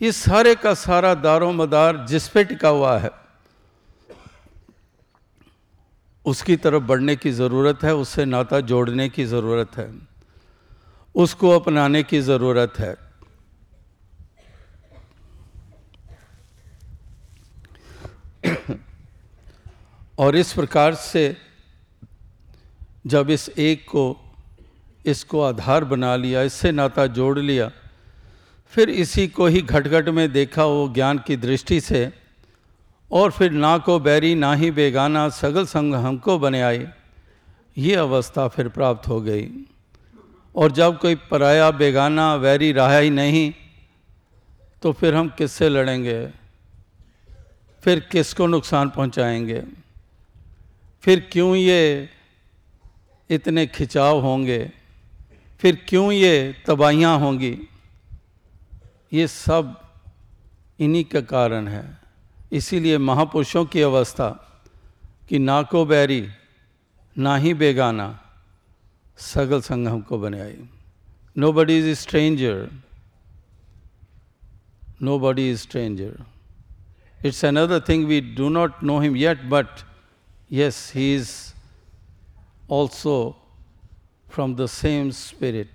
[0.00, 3.10] ये सारे का सारा दारो मदार जिस पे टिका हुआ है,
[6.26, 9.88] उसकी तरफ़ बढ़ने की ज़रूरत है, उससे नाता जोड़ने की ज़रूरत है,
[11.14, 12.94] उसको अपनाने की ज़रूरत है।
[20.18, 21.36] और इस प्रकार से
[23.06, 24.16] जब इस एक को,
[25.06, 27.70] इसको आधार बना लिया, इससे नाता जोड़ लिया,
[28.68, 32.12] फिर इसी को ही घट घट में देखा वो ज्ञान की दृष्टि से,
[33.12, 36.86] और फिर ना को बैरी, ना ही बेगाना, सगल संग हमको बने आई,
[37.78, 39.48] ये अवस्था फिर प्राप्त हो गई।
[40.56, 43.52] और जब कोई पराया, बेगाना वैरी रहा ही नहीं
[44.82, 46.26] तो फिर हम किससे लड़ेंगे?
[47.82, 49.62] फिर किसको नुकसान पहुंचाएँगे?
[51.02, 52.08] फिर क्यों ये
[53.30, 54.60] इतने खिंचाव होंगे,
[55.60, 57.56] फिर क्यों ये तबाहियाँ होंगी?
[59.12, 59.74] ये सब
[60.78, 61.84] इन्हीं का कारण है।
[62.52, 64.28] इसीलिए महापुरुषों की अवस्था
[65.28, 66.26] कि ना को बैरी,
[67.16, 68.08] ना ही बेगाना,
[69.18, 70.56] सगल संग हमको बनाई
[71.52, 72.68] nobody is stranger
[75.18, 76.24] nobody is stranger
[77.26, 79.66] it's another thing we do not know him yet but
[80.52, 81.30] yes he is
[82.70, 83.16] also
[84.28, 85.70] from the same spirit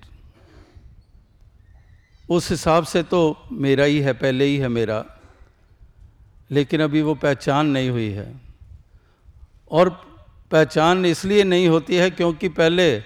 [2.30, 5.06] उस हिसाब से तो मेरा ही है, पहले ही है मेरा,
[6.52, 8.42] लेकिन अभी वो पहचान नहीं हुई है।
[9.72, 9.90] और
[10.52, 13.00] पहचान इसलिए नहीं होती है क्योंकि पहले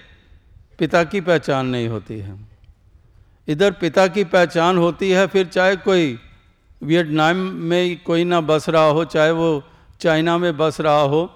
[0.78, 2.38] पिता की पहचान नहीं होती है।
[3.48, 6.18] इधर पिता की पहचान होती है, फिर चाहे कोई
[6.82, 9.62] वियतनाम में कोई ना बस रहा हो, चाहे वो
[10.00, 11.30] चाइना में बस रहा हो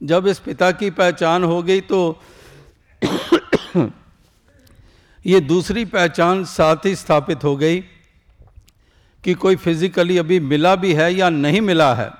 [0.00, 2.20] जब इस पिता की पहचान हो गई तो
[5.24, 7.80] ये दूसरी पहचान साथ ही स्थापित हो गई
[9.24, 12.10] कि कोई फिजिकली अभी मिला भी है या नहीं मिला है।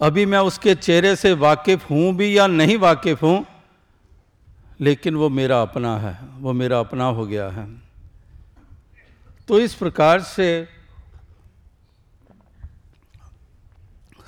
[0.00, 3.44] अभी मैं उसके चेहरे से वाकिफ हूँ भी या नहीं वाकिफ हूँ,
[4.80, 7.66] लेकिन वो मेरा अपना है, वो मेरा अपना हो गया है।
[9.48, 10.68] तो इस प्रकार से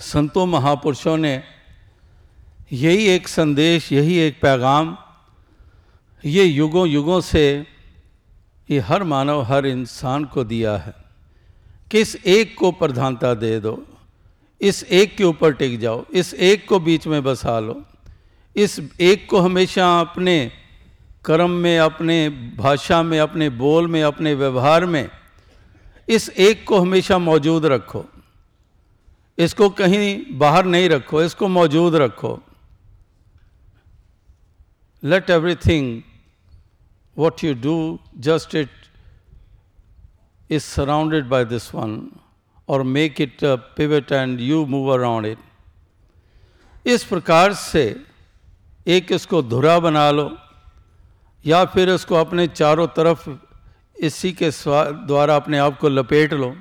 [0.02, 1.42] संतों महापुरुषों ने
[2.72, 4.96] यही एक संदेश, यही एक पैगाम,
[6.24, 7.66] ये युगों युगों से
[8.68, 10.94] ये हर मानव, हर इंसान को दिया है
[11.90, 13.82] किस एक को प्रधानता दे दो,
[14.60, 17.82] इस एक के ऊपर टिक जाओ, इस एक को बीच में बसा लो,
[18.56, 20.50] इस एक को हमेशा अपने
[21.24, 25.08] कर्म में, अपने भाषा में, अपने बोल में, अपने व्यवहार में,
[26.08, 28.04] इस एक को हमेशा मौजूद रखो,
[29.38, 32.40] इसको कहीं बाहर नहीं रखो, इसको मौजूद रखो।
[35.04, 36.02] Let everything
[37.18, 38.68] what you do just it
[40.50, 42.20] is surrounded by this one
[42.68, 45.38] or make it a pivot and you move around it.
[46.86, 47.84] इस प्रकार से
[48.86, 50.36] एक इसको धुरा बना लो
[51.46, 53.28] या फिर उसको अपने चारों तरफ़
[53.96, 54.50] इसी के
[55.06, 56.54] द्वारा अपने आप को लपेट लो,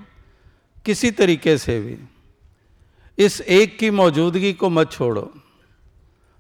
[0.86, 1.98] किसी तरीके से भी
[3.18, 5.34] इस एक की मौजूदगी को मत छोड़ो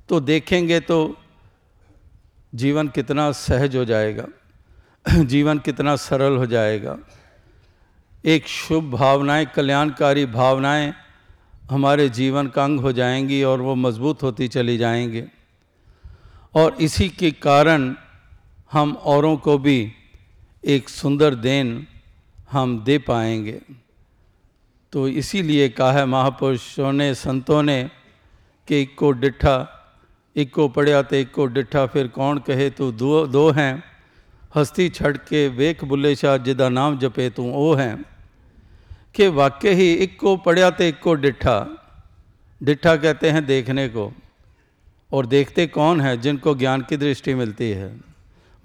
[0.09, 1.17] तो देखेंगे तो
[2.55, 4.25] जीवन कितना सहज हो जाएगा,
[5.23, 6.97] जीवन कितना सरल हो जाएगा।
[8.25, 10.93] एक शुभ भावनाएँ, कल्याणकारी भावनाएँ
[11.71, 15.23] हमारे जीवन का अंग हो जाएँगी और वो मज़बूत होती चली जाएँगी।
[16.55, 17.95] और इसी के कारण
[18.71, 19.93] हम औरों को भी
[20.65, 21.87] एक सुंदर देन
[22.51, 23.61] हम दे पाएँगे।
[24.93, 27.89] तो इसीलिए कहा है महापुरुषों ने, संतों ने
[28.67, 29.80] कि को डिठा
[30.35, 33.83] एक को पढ़िया तो एक को डिठा, फिर कौन कहे तू दो दो हैं।
[34.55, 38.05] हस्ती छड़ के वेख बुल्ले शाह, जिदा नाम जपे तू ओ हैं।
[39.15, 41.77] कि वाक्य ही एक को पढ़िया तो एक को डिठा।
[42.63, 44.13] डिठा कहते हैं देखने को,
[45.13, 48.01] और देखते कौन है जिनको ज्ञान की दृष्टि मिलती है।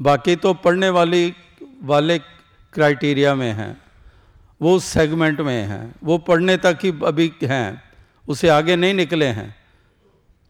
[0.00, 1.34] बाकी तो पढ़ने वाली,
[1.82, 2.18] वाले
[2.72, 3.80] क्राइटेरिया में हैं।
[4.62, 7.82] वो सेगमेंट में हैं। वो पढ़ने तक ही अभी हैं।
[8.28, 9.65] उसे आगे नहीं निकले हैं।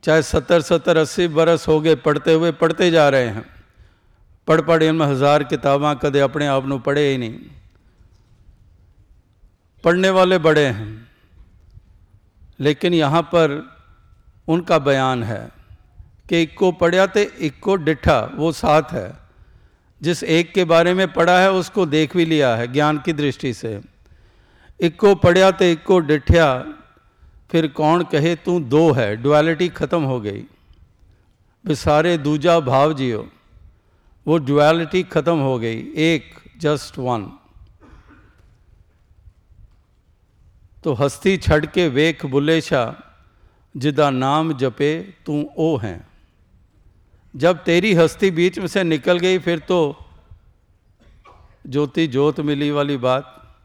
[0.07, 3.45] चाहे सत्तर सत्तर, अस्सी बरस हो गए, पढ़ते हुए पढ़ते जा रहे हैं।
[4.49, 7.39] पढ़ पढ़ इनमें हज़ार किताबा कदे अपने आप ਨੂੰ पढ़े ही नहीं।
[9.85, 11.09] पढ़ने वाले बड़े हैं,
[12.61, 13.57] लेकिन यहाँ पर
[14.49, 15.49] उनका बयान है
[16.29, 19.11] कि एक को तो एक को डिठा, वो साथ है।
[20.01, 23.53] जिस एक के बारे में पढ़ा है, उसको देख भी लिया है, ज्ञान की दृष्टि
[23.55, 23.81] से।
[24.81, 25.99] एक को तो एक को
[27.51, 30.45] फिर कौन कहे, तू दो है डुअलिटी खत्म हो गई।
[31.67, 33.29] सारे दूजा भाव जियो।
[34.27, 37.33] वो डुअलिटी खत्म हो गई। एक जस्ट वन
[40.85, 43.03] तो हस्ती छड़ के वेख बुलेशा,
[43.77, 46.07] जिदा नाम जपे, तू ओ है।
[47.37, 50.07] जब तेरी हस्ती बीच में से निकल गई, फिर तो
[51.67, 53.57] ज्योति ज्योत मिली वाली बात।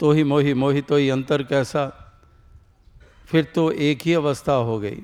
[0.00, 2.05] तो ही मोही मोही तो ही अंतर कैसा।
[3.26, 5.02] फिर तो एक ही अवस्था हो गई।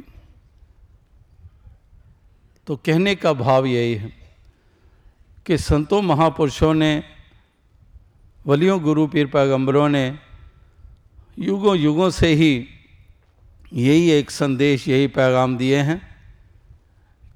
[2.67, 4.13] तो कहने का भाव यही है
[5.47, 7.05] कि संतों महापुरुषों ने,
[8.47, 10.19] वलियों गुरु पीर पैगंबरों ने
[11.39, 12.69] युगों युगों से ही
[13.73, 16.01] यही एक संदेश, यही पैगाम दिए हैं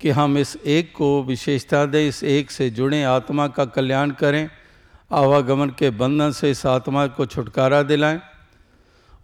[0.01, 4.49] कि हम इस एक को विशेषता दें, इस एक से जुड़े, आत्मा का कल्याण करें,
[5.13, 8.21] आवागमन के बंधन से इस आत्मा को छुटकारा दिलाएँ।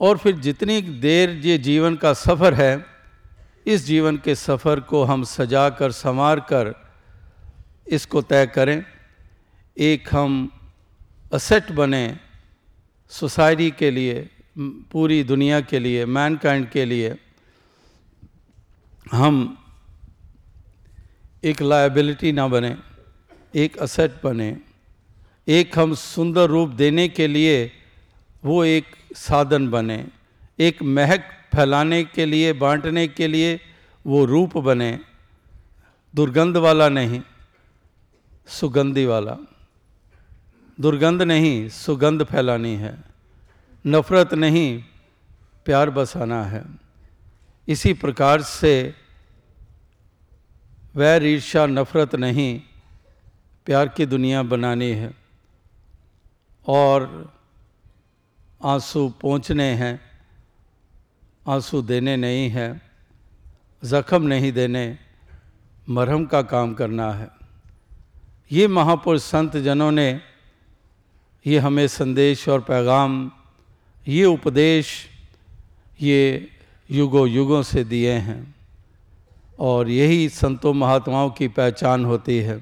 [0.02, 2.84] और फिर जितनी देर ये जीवन का सफ़र है,
[3.66, 6.74] इस जीवन के सफ़र को हम सजा कर संवार कर
[7.88, 8.84] इसको तय करें।
[9.76, 10.50] एक हम
[11.32, 12.04] असेट बने
[13.12, 14.28] सोसाइटी के लिए
[14.92, 17.14] पूरी दुनिया के लिए मैनकाइंड के लिए।
[19.12, 19.36] हम
[21.44, 22.76] एक लाइबिलिटी ना बने,
[23.54, 24.56] एक असेट बने।
[25.48, 27.70] एक हम सुंदर रूप देने के लिए
[28.44, 28.84] वो एक
[29.16, 30.08] साधन बने,
[30.60, 31.20] एक महक
[31.54, 33.60] फैलाने के लिए, बांटने के लिए
[34.06, 35.00] वो रूप बने,
[36.14, 37.22] दुर्गंध वाला नहीं,
[38.46, 39.36] सुगंधी वाला।
[40.80, 43.04] दुर्गंध नहीं, सुगंध फैलानी है।
[43.86, 44.84] नफरत नहीं,
[45.64, 46.64] प्यार बसाना है।
[47.68, 48.94] इसी प्रकार से
[50.94, 52.60] वैर ईर्षा नफरत नहीं,
[53.66, 55.14] प्यार की दुनिया बनानी है।
[56.66, 57.32] और
[58.62, 60.00] आँसू पहुँचने हैं,
[61.48, 62.80] आँसू देने नहीं हैं,
[63.82, 64.98] ज़ख्म नहीं देने,
[65.88, 67.28] मरहम का काम करना है।
[68.52, 70.20] ये महापुरुष संत जनों ने,
[71.46, 73.30] ये हमें संदेश और पैगाम,
[74.08, 75.08] ये उपदेश,
[76.00, 76.48] ये
[76.90, 78.54] युगों युगों से दिए हैं
[79.58, 82.60] और यही संतों महात्माओं की पहचान होती है,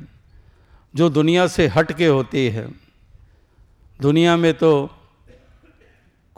[0.94, 2.66] जो दुनिया से हट के होती है।
[4.00, 4.90] दुनिया में तो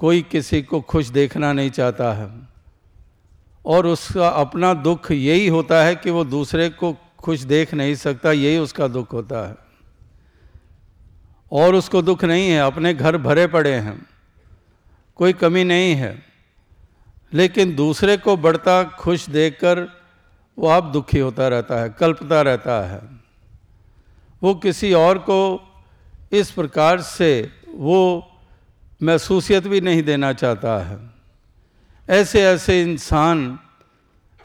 [0.02, 2.48] कोई किसी को खुश देखना नहीं चाहता है।
[3.66, 8.32] और उसका अपना दुख यही होता है कि वो दूसरे को खुश देख नहीं सकता,
[8.32, 9.56] यही उसका दुख होता है।
[11.52, 14.06] और उसको दुख नहीं है, अपने घर भरे पड़े हैं,
[15.16, 16.22] कोई कमी नहीं है।
[17.34, 20.02] लेकिन दूसरे को बढ़ता खुश देखकर
[20.58, 23.00] वो आप दुखी होता रहता है, कल्पता रहता है।
[24.42, 25.68] वो किसी और को
[26.32, 28.28] इस प्रकार से वो
[29.02, 30.98] महसूसियत भी नहीं देना चाहता है।
[32.10, 33.58] ऐसे ऐसे इंसान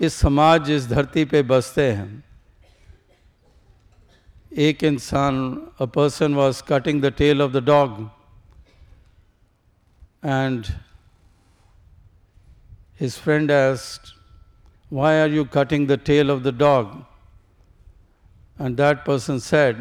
[0.02, 2.24] इस समाज, इस धरती पे बसते हैं।
[4.58, 5.36] एक इंसान
[5.82, 8.00] a person was cutting the tail of the dog
[10.26, 10.66] and
[13.02, 14.16] his friend asked
[14.94, 17.04] why are you cutting the tail of the dog
[18.62, 19.78] and that person said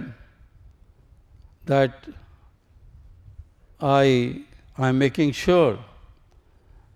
[1.66, 2.12] that
[3.84, 4.44] I
[4.78, 5.78] am making sure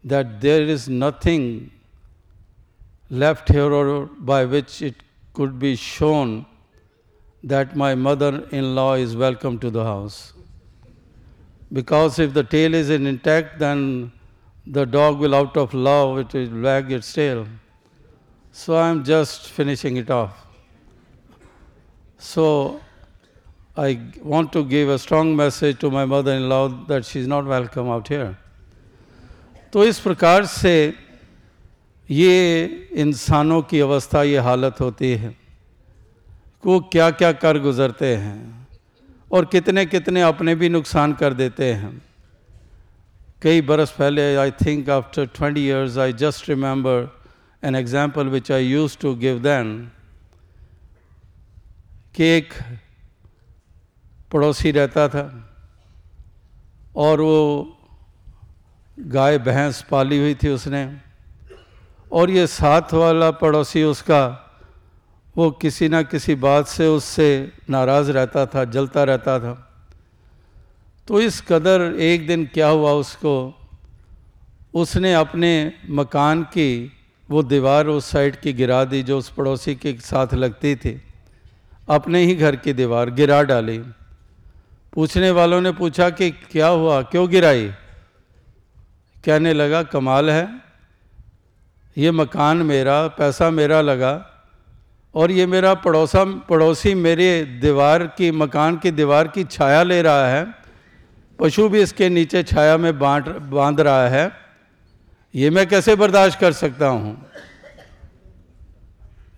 [0.05, 1.71] that there is nothing
[3.09, 4.95] left here or by which it
[5.33, 6.47] could be shown
[7.43, 10.33] that my mother in law is welcome to the house.
[11.73, 14.13] Because if the tail is intact, then
[14.67, 17.47] the dog will, out of love, it will wag its tail.
[18.53, 20.47] So I'm just finishing it off.
[22.19, 22.81] So
[23.81, 27.47] I want to give a strong message to my mother in law that she's not
[27.47, 28.35] welcome out here.
[29.73, 30.73] तो इस प्रकार से
[32.09, 35.35] ये इंसानों की अवस्था, ये हालत होती है
[36.65, 38.69] वो क्या क्या कर गुजरते हैं
[39.33, 41.93] और कितने कितने अपने भी नुकसान कर देते हैं
[43.43, 47.09] कई बरस पहले I think after twenty years I just remember
[47.63, 49.73] an example which I used to give then
[52.15, 52.55] कि एक
[54.33, 55.55] पड़ोसी रहता था
[56.97, 57.77] और वो
[59.01, 60.97] गाय, भैंस पाली हुई थी उसने।
[62.13, 64.47] और ये साथ वाला पड़ोसी उसका,
[65.37, 69.67] वो किसी ना किसी बात से उससे नाराज़ रहता था, जलता रहता था।
[71.09, 73.55] तो इस कदर एक दिन क्या हुआ उसको,
[74.75, 76.93] उसने अपने मकान की
[77.31, 81.03] वो दीवार उस साइड की गिरा दी जो उस पड़ोसी के साथ लगती थी।
[81.89, 83.83] अपने ही घर की दीवार गिरा डाली।
[84.93, 87.03] पूछने वालों ने पूछा कि क्या हुआ?
[87.03, 87.73] क्यों गिराई?
[89.25, 90.49] कहने लगा, कमाल है।
[91.99, 94.27] ये मकान मेरा, पैसा मेरा लगा
[95.15, 100.29] और ये मेरा पड़ोसा, पड़ोसी मेरे दीवार की, मकान की दीवार की छाया ले रहा
[100.29, 100.55] है।
[101.39, 104.33] पशु भी इसके नीचे छाया में बांट, बाँध रहा है।
[105.35, 107.27] ये मैं कैसे बर्दाश्त कर सकता हूँ?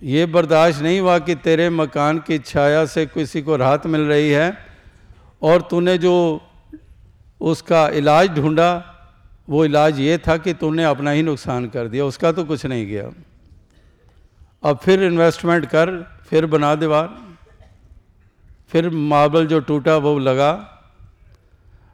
[0.02, 4.30] ये बर्दाश्त नहीं हुआ कि तेरे मकान की छाया से किसी को राहत मिल रही
[4.30, 4.71] है।
[5.42, 6.14] और तूने जो
[7.40, 8.70] उसका इलाज ढूंढा,
[9.48, 12.87] वो इलाज ये था कि तूने अपना ही नुकसान कर दिया, उसका तो कुछ नहीं
[12.87, 13.11] गया
[14.62, 15.90] अब फिर इन्वेस्टमेंट कर,
[16.24, 17.09] फिर बना दीवार,
[18.70, 20.52] फिर मार्बल जो टूटा वो लगा।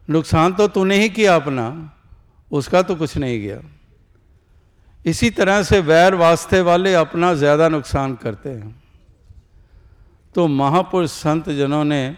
[0.08, 1.64] नुकसान तो तूने ही किया अपना,
[2.50, 3.60] उसका तो कुछ नहीं गया
[5.04, 8.74] इसी तरह से वैर वास्ते वाले अपना ज़्यादा नुकसान करते हैं।
[10.34, 12.16] तो महापुरुष संत जनों ने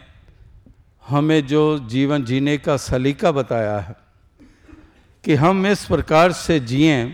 [1.11, 3.97] हमें जो जीवन जीने का सलीका बताया है
[5.25, 7.05] कि हम इस प्रकार से जिए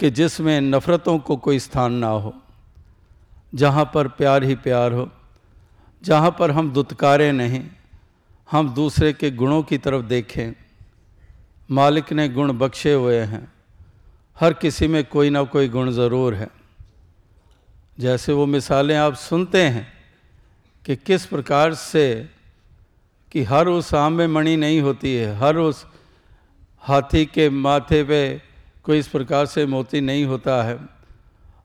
[0.00, 2.34] कि जिसमें नफ़रतों को कोई स्थान ना हो,
[3.54, 5.08] जहाँ पर प्यार ही प्यार हो,
[6.02, 7.62] जहाँ पर हम दुत्कारे नहीं,
[8.48, 10.54] हम दूसरे के गुणों की तरफ़ देखें।
[11.70, 13.52] मालिक ने गुण बख्शे हुए हैं।
[14.36, 16.48] हर किसी में कोई ना कोई गुण ज़रूर है।
[17.98, 19.86] जैसे वो मिसालें आप सुनते हैं
[20.84, 22.04] कि किस प्रकार से
[23.32, 25.86] कि हर उस आम में मणि नहीं होती है, हर उस
[26.82, 28.20] हाथी के माथे पे
[28.84, 30.78] कोई इस प्रकार से मोती नहीं होता है।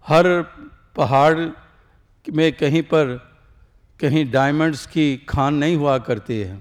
[0.08, 0.42] हर
[0.96, 1.38] पहाड़
[2.28, 3.16] में कहीं पर
[4.00, 6.58] कहीं डायमंड्स की खान नहीं हुआ करती है।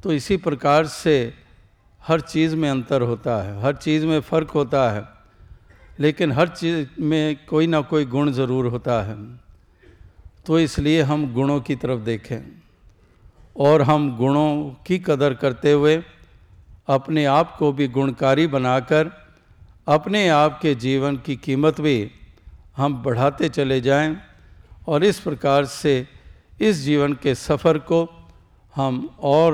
[0.00, 1.34] तो इसी प्रकार से
[2.02, 5.04] हर चीज़ में अंतर होता है, हर चीज़ में फ़र्क होता है,
[6.00, 9.16] लेकिन हर चीज़ में कोई ना कोई गुण ज़रूर होता है।
[10.46, 12.40] तो इसलिए हम गुणों की तरफ़ देखें
[13.56, 14.50] और हम गुणों
[14.86, 16.02] की कदर करते हुए
[16.88, 19.10] अपने आप को भी गुणकारी बनाकर
[19.88, 22.10] अपने आप के जीवन की कीमत भी
[22.76, 24.16] हम बढ़ाते चले जाएँ
[24.88, 25.94] और इस प्रकार से
[26.60, 28.00] इस जीवन के सफ़र को
[28.74, 29.52] हम और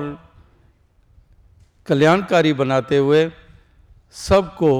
[1.86, 3.30] कल्याणकारी बनाते हुए
[4.12, 4.72] सबको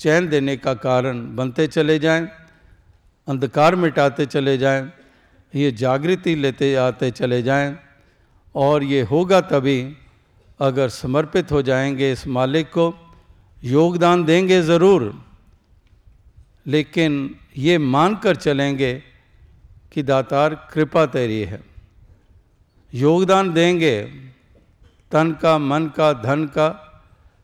[0.00, 2.28] चैन देने का कारण बनते चले जाएँ,
[3.28, 4.92] अंधकार मिटाते चले जाएँ,
[5.54, 7.76] ये जागृति लेते आते चले जाएँ,
[8.54, 9.80] और ये होगा तभी
[10.60, 12.92] अगर समर्पित हो जाएँगे इस मालिक को।
[13.62, 15.02] योगदान देंगे ज़रूर,
[16.66, 18.92] लेकिन ये मान कर चलेंगे
[19.92, 21.60] कि दातार कृपा तेरी है।
[22.92, 24.00] योगदान देंगे,
[25.12, 26.68] तन का, मन का, धन का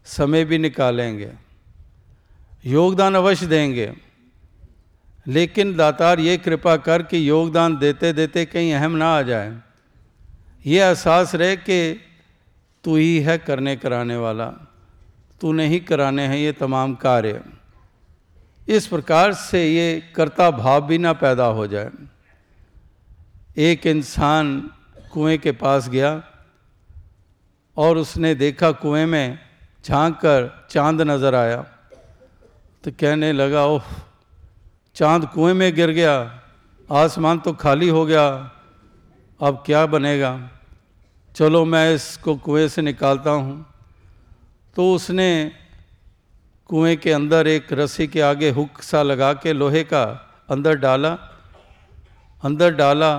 [0.07, 1.31] समय भी निकालेंगे।
[2.67, 3.93] योगदान अवश्य देंगे।
[5.27, 9.53] लेकिन दातार ये कृपा कर कि योगदान देते देते कहीं अहम ना आ जाए।
[10.67, 12.01] ये एहसास रहे कि
[12.85, 14.47] तू ही है करने कराने वाला।
[15.41, 17.43] तू नहीं कराने हैं ये तमाम कार्य।
[18.69, 21.91] इस प्रकार से ये कर्ता भाव भी ना पैदा हो जाए।
[23.59, 24.59] एक इंसान
[25.13, 26.11] कुएँ के पास गया
[27.77, 29.39] और उसने देखा कुएँ में
[29.85, 31.63] झाँक कर चाँद नज़र आया।
[32.85, 33.83] तो कहने लगा, ओह
[35.01, 36.41] चाँद कुएँ में गिर गया,
[36.93, 38.25] आसमान तो खाली हो गया,
[39.41, 40.33] अब क्या बनेगा?
[41.37, 43.65] चलो मैं इसको कुएँ से निकालता हूँ।
[44.77, 45.53] तो उसने
[46.71, 50.03] कुएँ के अंदर एक रस्सी के आगे हुक सा लगा के लोहे का
[50.51, 51.13] अंदर डाला।
[52.43, 53.13] अंदर डाला,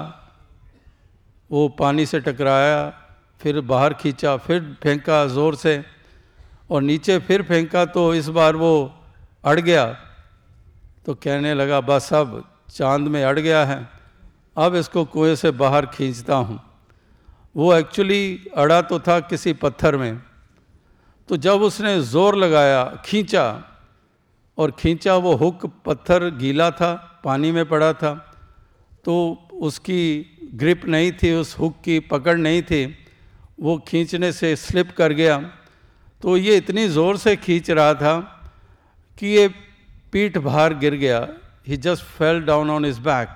[1.49, 2.93] वो पानी से टकराया,
[3.41, 5.83] फिर बाहर खींचा, फिर फेंका ज़ोर से,
[6.69, 8.73] और नीचे फिर फेंका तो इस बार वो
[9.43, 9.97] अड़ गया।
[11.05, 13.87] तो कहने लगा, बस अब चाँद में अड़ गया है,
[14.57, 16.59] अब इसको कुएँ से बाहर खींचता हूँ।
[17.55, 20.21] वो एक्चुअली अड़ा तो था किसी पत्थर में।
[21.29, 23.63] तो जब उसने ज़ोर लगाया, खींचा,
[24.57, 28.13] और खींचा वो हुक पत्थर गीला था, पानी में पड़ा था
[29.05, 29.13] तो
[29.61, 30.01] उसकी
[30.53, 32.85] ग्रिप नहीं थी, उस हुक की पकड़ नहीं थी,
[33.59, 35.37] वो खींचने से स्लिप कर गया।
[36.23, 38.19] तो ये इतनी ज़ोर से खींच रहा था
[39.17, 39.47] कि ये
[40.12, 41.26] पीठ बाहर गिर गया
[41.68, 43.28] he just fell down on his back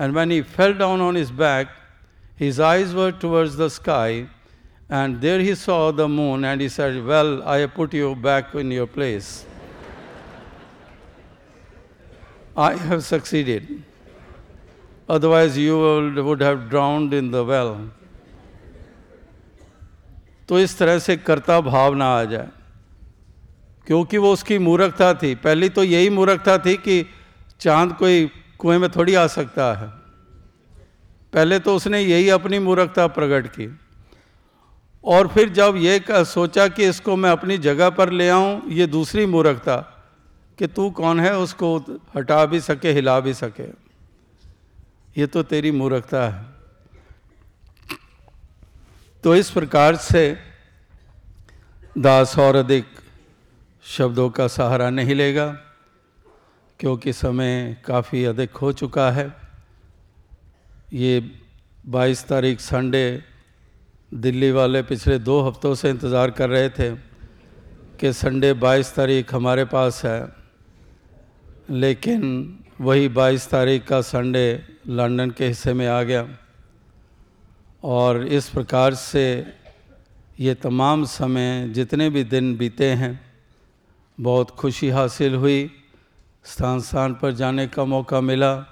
[0.00, 1.68] and when he fell down on his back
[2.40, 4.26] his eyes were towards the sky
[4.92, 8.72] and there he saw the moon and he said well I put you back in
[8.72, 9.34] your place
[12.58, 13.80] I have succeeded
[15.08, 15.76] otherwise you
[16.16, 17.76] would have drowned in the well.
[20.48, 22.48] तो इस तरह से कर्ता भाव ना आ जाए
[23.87, 27.05] क्योंकि वो उसकी मूर्खता थी। पहली तो यही मूर्खता थी कि
[27.59, 28.29] चाँद कोई
[28.59, 29.87] कुएँ में थोड़ी आ सकता है।
[31.33, 33.79] पहले तो उसने यही अपनी मूर्खता प्रकट की।
[35.03, 39.25] और फिर जब ये सोचा कि इसको मैं अपनी जगह पर ले आऊँ, ये दूसरी
[39.25, 39.77] मूर्खता
[40.59, 41.77] कि तू कौन है, उसको
[42.15, 43.69] हटा भी सके, हिला भी सके।
[45.17, 46.45] ये तो तेरी मूर्खता है।
[49.23, 50.37] तो इस प्रकार से
[51.97, 52.85] दास और अधिक
[53.87, 55.47] शब्दों का सहारा नहीं लेगा,
[56.79, 59.33] क्योंकि समय काफ़ी अधिक हो चुका है।
[60.93, 61.19] ये
[61.87, 63.23] 22 तारीख संडे,
[64.11, 66.89] दिल्ली वाले पिछले दो हफ्तों से इंतज़ार कर रहे थे
[67.99, 70.19] कि संडे 22 तारीख हमारे पास है,
[71.69, 72.23] लेकिन
[72.81, 76.27] वही 22 तारीख का संडे लंदन के हिस्से में आ गया।
[77.83, 79.23] और इस प्रकार से
[80.39, 83.26] ये तमाम समय जितने भी दिन बीते हैं
[84.19, 85.71] बहुत खुशी हासिल हुई।
[86.45, 88.65] स्थान स्थान पर जाने का मौका मिला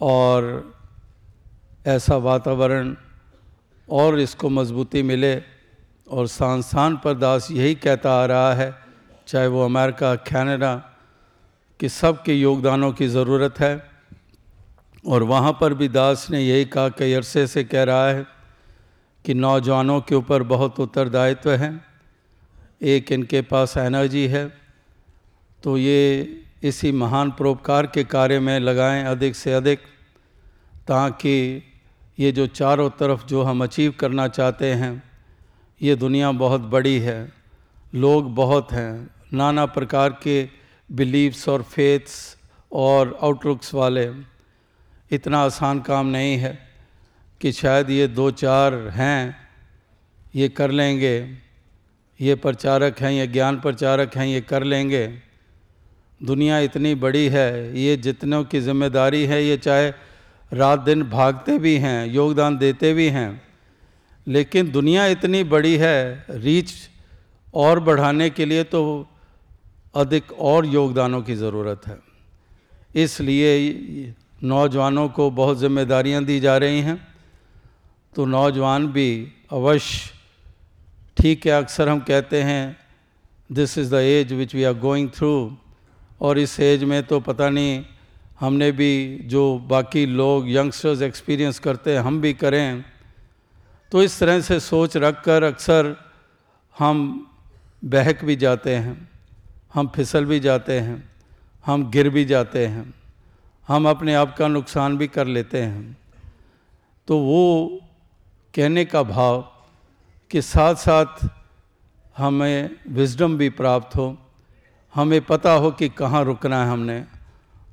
[0.00, 0.74] और
[1.86, 2.96] ऐसा वातावरण
[3.90, 5.42] और इसको मजबूती मिले
[6.10, 8.74] और स्थान स्थान पर दास यही कहता आ रहा है,
[9.26, 10.74] चाहे वो अमेरिका, कनाडा,
[11.80, 13.90] कि सबके योगदानों की ज़रूरत है।
[15.06, 18.26] और वहाँ पर भी दास ने यही कहा, कई अरसे से कह रहा है
[19.24, 21.91] कि नौजवानों के ऊपर बहुत उत्तरदायित्व है।
[22.82, 24.48] एक इनके पास एनर्जी है
[25.62, 29.78] तो ये इसी महान परोपकार के कार्य में लगाएँ अधिक से अधिक,
[30.86, 31.62] ताकि
[32.18, 35.02] ये जो चारों तरफ़ जो हम अचीव करना चाहते हैं,
[35.82, 37.32] ये दुनिया बहुत बड़ी है,
[37.94, 40.48] लोग बहुत हैं, नाना प्रकार के
[40.92, 42.36] बिलीव्स और फेथ्स
[42.72, 44.10] और आउटलुक्स वाले।
[45.10, 46.58] इतना आसान काम नहीं है
[47.40, 49.36] कि शायद ये दो चार हैं,
[50.34, 51.41] ये कर लेंगे।
[52.22, 55.06] ये प्रचारक हैं, ये ज्ञान प्रचारक हैं, ये कर लेंगे।
[56.20, 59.88] दुनिया इतनी बड़ी है, ये जितनों की ज़िम्मेदारी है, ये चाहे
[60.52, 63.42] रात दिन भागते भी हैं, योगदान देते भी हैं,
[64.26, 66.72] लेकिन दुनिया इतनी बड़ी है, रीच
[67.54, 68.82] और बढ़ाने के लिए तो
[69.94, 71.98] अधिक और योगदानों की ज़रूरत है।
[72.94, 76.98] इसलिए नौजवानों को बहुत जिम्मेदारियाँ दी जा रही हैं
[78.14, 79.10] तो नौजवान भी
[79.52, 80.11] अवश्य
[81.22, 82.76] ठीक है, अक्सर हम कहते हैं
[83.50, 85.56] this is the age which we are going through
[86.20, 87.84] और इस एज में तो पता नहीं,
[88.40, 92.84] हमने भी जो बाकी लोग यंगस्टर्स एक्सपीरियंस करते हैं, हम भी करें।
[93.92, 95.94] तो इस तरह से सोच रख कर अक्सर
[96.76, 96.98] हम
[97.84, 98.96] बहक भी जाते हैं,
[99.74, 100.98] हम फिसल भी जाते हैं,
[101.64, 102.84] हम गिर भी जाते हैं,
[103.68, 105.96] हम अपने आप का नुकसान भी कर लेते हैं।
[107.08, 107.80] तो वो
[108.54, 109.50] कहने का भाव
[110.32, 111.28] कि साथ साथ
[112.16, 114.16] हमें विजडम भी प्राप्त हो।
[114.94, 117.04] हमें पता हो कि कहाँ रुकना है हमने।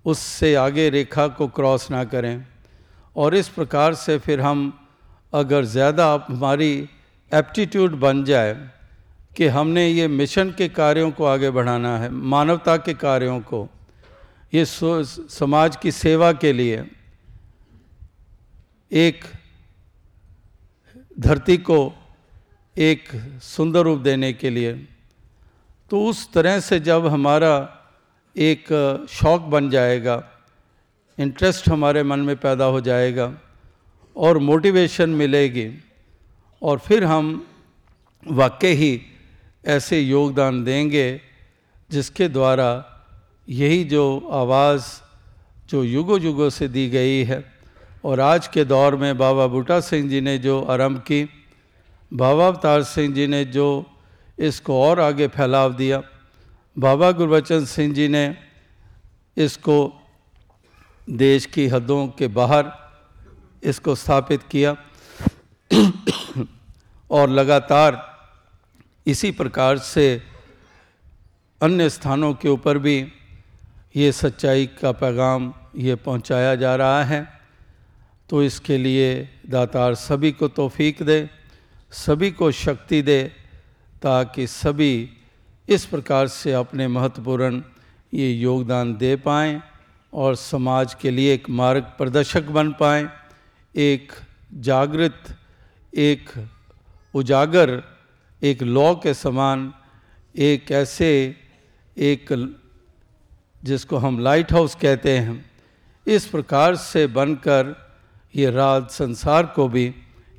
[0.05, 2.45] उससे आगे रेखा को क्रॉस ना करें।
[3.16, 4.74] और इस प्रकार से फिर हम
[5.34, 6.74] अगर ज़्यादा हमारी
[7.32, 8.53] एप्टीट्यूड बन जाए
[9.38, 13.68] कि हमने ये मिशन के कार्यों को आगे बढ़ाना है, मानवता के कार्यों को,
[14.53, 16.84] ये समाज की सेवा के लिए
[18.91, 19.24] एक
[21.20, 21.80] धरती को
[22.80, 23.10] एक
[23.44, 24.74] सुंदर रूप देने के लिए।
[25.90, 27.76] तो उस तरह से जब हमारा
[28.38, 28.66] एक
[29.10, 30.24] शौक बन जाएगा
[31.20, 33.34] इंटरेस्ट हमारे मन में पैदा हो जाएगा
[34.16, 35.84] और मोटिवेशन मिलेगी
[36.62, 37.48] और फिर हम
[38.28, 39.02] वाकई ही
[39.66, 41.22] ऐसे योगदान देंगे
[41.92, 42.70] जिसके द्वारा
[43.50, 44.84] यही जो आवाज़
[45.70, 47.54] जो युगों युगों से दी गई है
[48.04, 51.39] और आज के दौर में बाबा बूटा सिंह जी ने जो आरंभ की
[52.12, 53.86] बाबा अवतार सिंह जी ने जो
[54.39, 56.01] इसको और आगे फैलाव दिया।
[56.78, 58.26] बाबा गुरबचन सिंह जी ने
[59.38, 59.78] इसको
[61.10, 62.72] देश की हदों के बाहर
[63.64, 64.76] इसको स्थापित किया।
[67.12, 68.05] और लगातार
[69.07, 70.22] इसी प्रकार से
[71.62, 72.97] अन्य स्थानों के ऊपर भी
[73.95, 77.28] ये सच्चाई का पैगाम ये पहुँचाया जा रहा है।
[78.30, 81.30] तो इसके लिए दातार सभी को तोफीक दे।
[81.92, 83.24] सभी को शक्ति दे
[84.02, 85.10] ताकि सभी
[85.70, 87.62] इस प्रकार से अपने महत्वपूर्ण
[88.14, 89.62] ये योगदान दे पाएँ
[90.14, 93.10] और समाज के लिए एक मार्ग प्रदर्शक बन पाएँ,
[93.76, 94.12] एक
[94.54, 95.36] जागृत,
[95.96, 96.30] एक
[97.14, 97.84] उजागर,
[98.44, 99.74] एक लॉ के समान,
[100.36, 101.36] एक ऐसे,
[101.98, 102.56] एक
[103.64, 105.52] जिसको हम लाइट हाउस कहते हैं।
[106.08, 107.76] इस प्रकार से बनकर
[108.36, 109.94] ये रात संसार को भी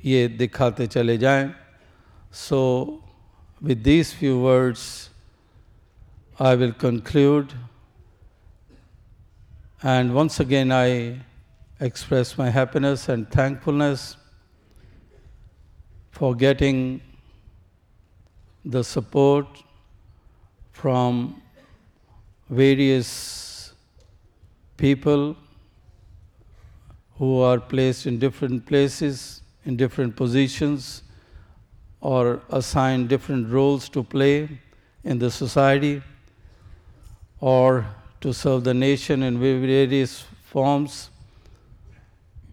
[0.06, 1.54] ये दिखाते चले जाएं
[2.46, 2.62] so
[3.64, 4.88] with these few words
[6.42, 7.52] I will conclude
[9.86, 11.00] and once again I
[11.80, 14.16] express my happiness and thankfulness
[16.12, 17.02] for getting
[18.64, 19.46] the support
[20.72, 21.42] from
[22.50, 23.74] various
[24.78, 25.36] people
[27.18, 31.03] who are placed in different places, in different positions,
[32.01, 34.37] or assigned different roles to play
[35.05, 36.03] in the society,
[37.41, 37.87] or
[38.21, 41.11] to serve the nation in various forms.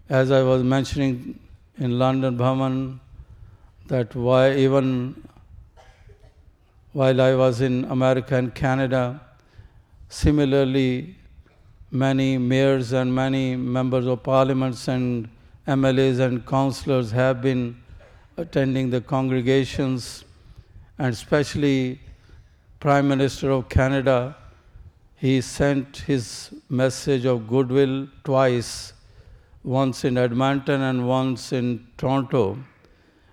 [0.08, 1.38] As I was mentioning
[1.78, 3.00] in London Bhaman,
[3.86, 4.88] that why even
[6.92, 9.20] while I was in America and Canada,
[10.08, 11.16] Similarly,
[11.90, 15.28] many mayors and many members of parliaments and
[15.68, 17.76] MLAs and councillors have been
[18.38, 20.24] attending the congregations,
[20.98, 22.00] and especially
[22.80, 24.34] Prime Minister of Canada,
[25.16, 28.94] he sent his message of goodwill twice,
[29.62, 32.58] once in Edmonton and once in Toronto.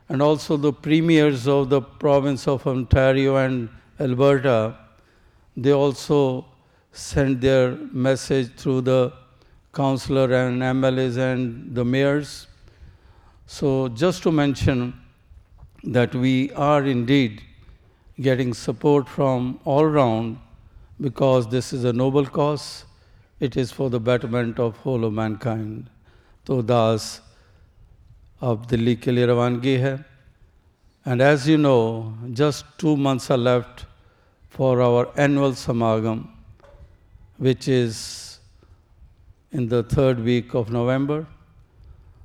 [0.09, 4.75] And also the premiers of the province of Ontario and Alberta,
[5.55, 6.43] they also
[6.91, 9.13] sent their message through the
[9.74, 12.47] councillor and MLAs and the mayors.
[13.47, 14.95] So just to mention
[15.84, 17.43] that we are indeed
[18.20, 20.38] getting support from all around
[21.01, 22.84] because this is a noble cause.
[23.41, 25.88] It is for the betterment of whole of mankind.
[26.47, 27.05] तो दास
[28.43, 29.93] अब दिल्ली के लिए रवानगी है
[31.07, 31.76] and as you know
[32.41, 33.84] just two months are left
[34.57, 36.24] for our annual samagam
[37.41, 38.24] which is
[39.52, 41.26] in the third week of November.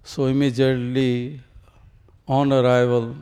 [0.02, 1.40] So immediately
[2.26, 3.16] on arrival,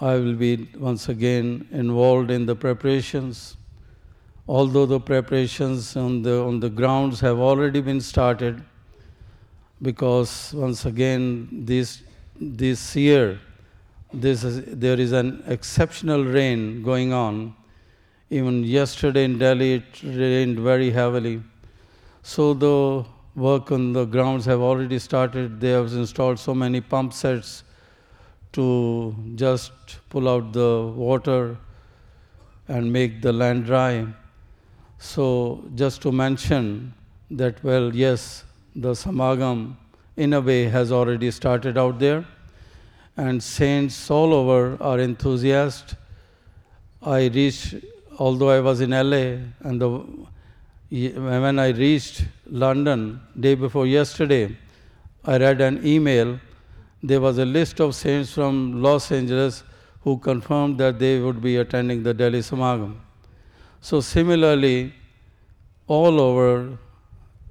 [0.00, 3.56] I will be once again involved in the preparations.
[4.46, 8.62] Although the preparations on the, on the grounds have already been started,
[9.80, 12.02] because once again this,
[12.40, 13.40] this year
[14.12, 17.54] this is, there is an exceptional rain going on
[18.30, 21.42] even yesterday in Delhi, it rained very heavily.
[22.24, 23.04] So the
[23.36, 25.60] work on the grounds have already started.
[25.60, 27.64] They have installed so many pump sets
[28.52, 29.72] to just
[30.08, 31.58] pull out the water
[32.66, 34.06] and make the land dry.
[34.98, 36.94] So just to mention
[37.30, 38.44] that, well, yes,
[38.74, 39.76] the Samagam
[40.16, 42.24] in a way has already started out there
[43.18, 45.98] and saints all over are enthusiastic.
[47.02, 47.74] I reached
[48.18, 50.04] although I was in LA and the,
[50.94, 54.56] when I reached London day before yesterday,
[55.24, 56.38] I read an email.
[57.02, 59.64] There was a list of saints from Los Angeles
[60.02, 62.94] who confirmed that they would be attending the Delhi Samagam.
[63.80, 64.94] So similarly,
[65.88, 66.78] all over,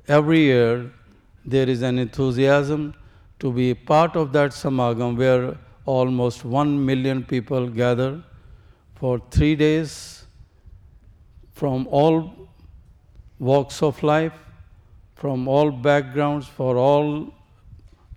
[0.08, 0.90] every year,
[1.46, 2.94] there is an enthusiasm
[3.40, 8.24] to be part of that Samagam where almost one million people gather
[8.96, 10.26] for three days
[11.52, 12.43] from all
[13.40, 14.34] walks of life,
[15.16, 17.34] from all backgrounds, for all,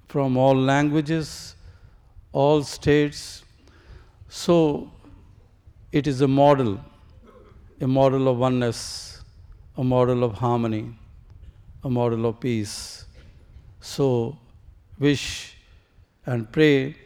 [0.09, 1.55] from all languages,
[2.33, 3.45] all states.
[4.29, 4.91] So
[5.93, 6.81] it is a model,
[7.81, 9.23] a model of oneness,
[9.77, 10.95] a model of harmony,
[11.85, 13.05] a model of peace.
[13.81, 14.37] So,
[14.99, 15.55] wish
[16.25, 16.97] and pray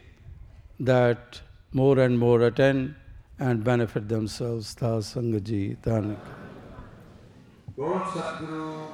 [0.79, 1.41] that
[1.73, 2.95] more and more attend
[3.39, 4.73] and benefit themselves.
[4.75, 6.40] Tha Sangaji, Thanak.
[7.77, 8.91] Om Sadhguru